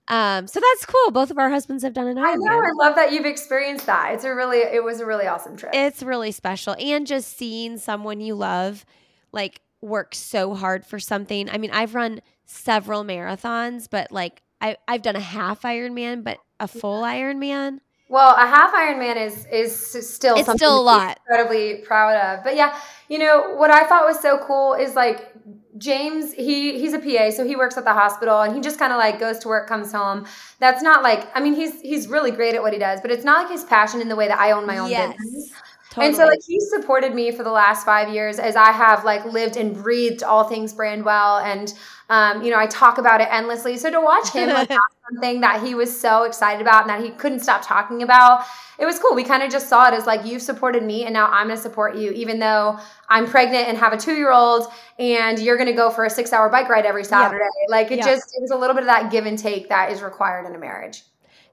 [0.08, 2.52] um so that's cool both of our husbands have done an I know.
[2.60, 4.14] I love that you've experienced that.
[4.14, 5.72] It's a really, it was a really awesome trip.
[5.76, 8.86] it's really special and just seeing someone you love
[9.32, 14.78] like work so hard for something i mean i've run several marathons but like I,
[14.88, 19.76] i've done a half ironman but a full ironman Well, a half Ironman is is
[20.16, 21.20] still It's something still a lot.
[21.28, 22.44] incredibly proud of.
[22.46, 22.78] But yeah,
[23.10, 25.35] you know what I thought was so cool is like
[25.78, 28.94] James, he he's a PA, so he works at the hospital and he just kind
[28.94, 30.26] of like goes to work, comes home.
[30.60, 33.26] That's not like I mean, he's he's really great at what he does, but it's
[33.26, 35.16] not like his passion in the way that I own my own Yes.
[35.18, 35.65] business.
[35.92, 36.08] Totally.
[36.08, 39.24] And so like he supported me for the last five years as I have like
[39.26, 41.74] lived and breathed all things Brandwell and
[42.10, 43.78] um, you know, I talk about it endlessly.
[43.78, 44.80] So to watch him like have
[45.10, 48.44] something that he was so excited about and that he couldn't stop talking about,
[48.78, 49.16] it was cool.
[49.16, 51.58] We kind of just saw it as like you've supported me and now I'm gonna
[51.58, 52.78] support you, even though
[53.10, 54.68] I'm pregnant and have a two year old
[55.00, 57.46] and you're gonna go for a six hour bike ride every Saturday.
[57.70, 58.06] Like it Yeah.
[58.06, 60.56] just it was a little bit of that give and take that is required in
[60.56, 61.04] a marriage.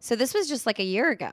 [0.00, 1.32] so this was just like a year ago.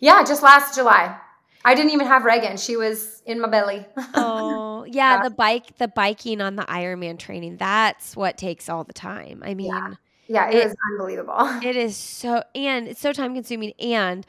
[0.00, 1.16] Yeah, just last July.
[1.64, 2.56] I didn't even have Reagan.
[2.56, 3.84] She was in my belly.
[4.14, 5.22] Oh, yeah, Yeah.
[5.24, 7.58] the bike, the biking on the Ironman training.
[7.58, 9.42] That's what takes all the time.
[9.44, 9.94] I mean, Yeah.
[10.26, 11.34] Yeah, it, It- was unbelievable.
[11.68, 14.24] it is so and it's so time consuming and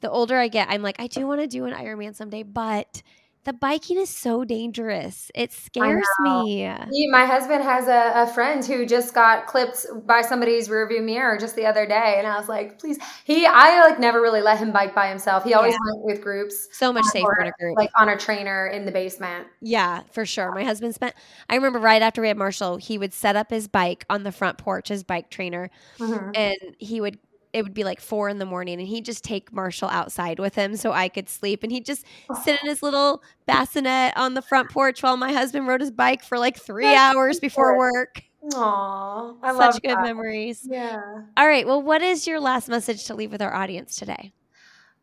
[0.00, 3.02] the older I get, I'm like, I do want to do an Ironman someday, but
[3.46, 5.30] the biking is so dangerous.
[5.34, 6.68] It scares me.
[7.08, 11.54] My husband has a, a friend who just got clipped by somebody's rearview mirror just
[11.54, 14.72] the other day, and I was like, "Please." He, I like never really let him
[14.72, 15.44] bike by himself.
[15.44, 15.78] He always Yeah.
[15.94, 17.76] went with groups, So much Um, safer or, in a group.
[17.76, 19.46] like on a trainer in the basement.
[19.60, 20.50] Yeah, for sure.
[20.52, 21.14] My husband spent,
[21.48, 24.32] I remember right after we had Marshall, he would set up his bike on the
[24.32, 26.36] front porch, his bike trainer, Mhm.
[26.36, 27.18] and he would,
[27.56, 30.54] it would be like four in the morning, and he'd just take Marshall outside with
[30.54, 31.62] him so I could sleep.
[31.62, 32.04] And he'd just
[32.44, 36.22] sit in his little bassinet on the front porch while my husband rode his bike
[36.22, 38.22] for like three hours before work.
[38.54, 40.02] Aw, I love Such good that.
[40.02, 40.68] memories.
[40.70, 41.00] Yeah.
[41.38, 41.66] All right.
[41.66, 44.32] Well, what is your last message to leave with our audience today?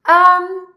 [0.06, 0.68] Um,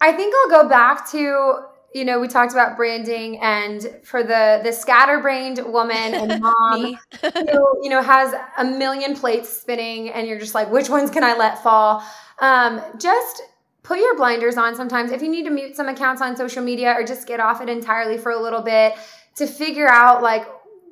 [0.00, 4.60] I think I'll go back to you know we talked about branding and for the
[4.64, 10.38] the scatterbrained woman and mom who you know has a million plates spinning and you're
[10.38, 12.02] just like which ones can i let fall?
[12.38, 13.42] Um, just
[13.82, 15.12] put your blinders on sometimes.
[15.12, 17.68] If you need to mute some accounts on social media or just get off it
[17.68, 18.94] entirely for a little bit
[19.36, 20.44] to figure out like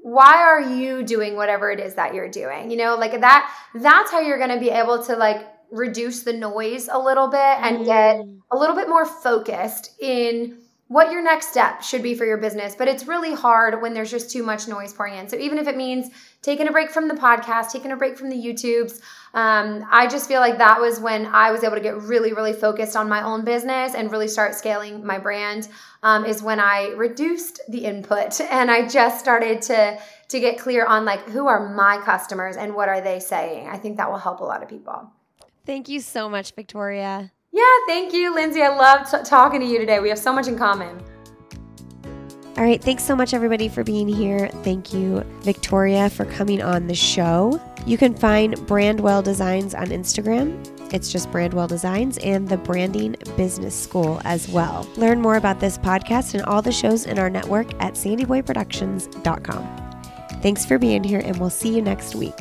[0.03, 2.71] why are you doing whatever it is that you're doing?
[2.71, 6.33] You know like that that's how you're going to be able to like reduce the
[6.33, 8.41] noise a little bit and get Mm.
[8.51, 10.59] a little bit more focused in
[10.91, 12.75] what your next step should be for your business.
[12.75, 15.29] But it's really hard when there's just too much noise pouring in.
[15.29, 16.11] So even if it means
[16.43, 19.01] taking a break from the podcast, taking a break from the YouTubes,
[19.33, 22.53] um, I just feel like that was when I was able to get really, really
[22.53, 25.69] focused on my own business and really start scaling my brand.
[26.03, 29.97] Um, is when I reduced the input and I just started to
[30.31, 33.69] to get clear on like who are my customers and what are they saying.
[33.69, 35.09] I think that will help a lot of people.
[35.67, 37.31] Thank you so much, Victoria.
[37.53, 38.63] Yeah, thank you, Lindsey.
[38.63, 39.99] I love t- talking to you today.
[40.01, 41.03] We have so much in common.
[42.57, 44.49] All right, thanks so much, everybody, for being here.
[44.63, 47.61] Thank you, Victoria, for coming on the show.
[47.87, 50.63] You can find Brandwell Designs on Instagram.
[50.93, 54.87] It's just Brandwell Designs and the Branding Business School as well.
[54.97, 59.77] Learn more about this podcast and all the shows in our network at sandyboyproductions.com.
[60.43, 62.39] Thanks for being here, and we'll see you next week.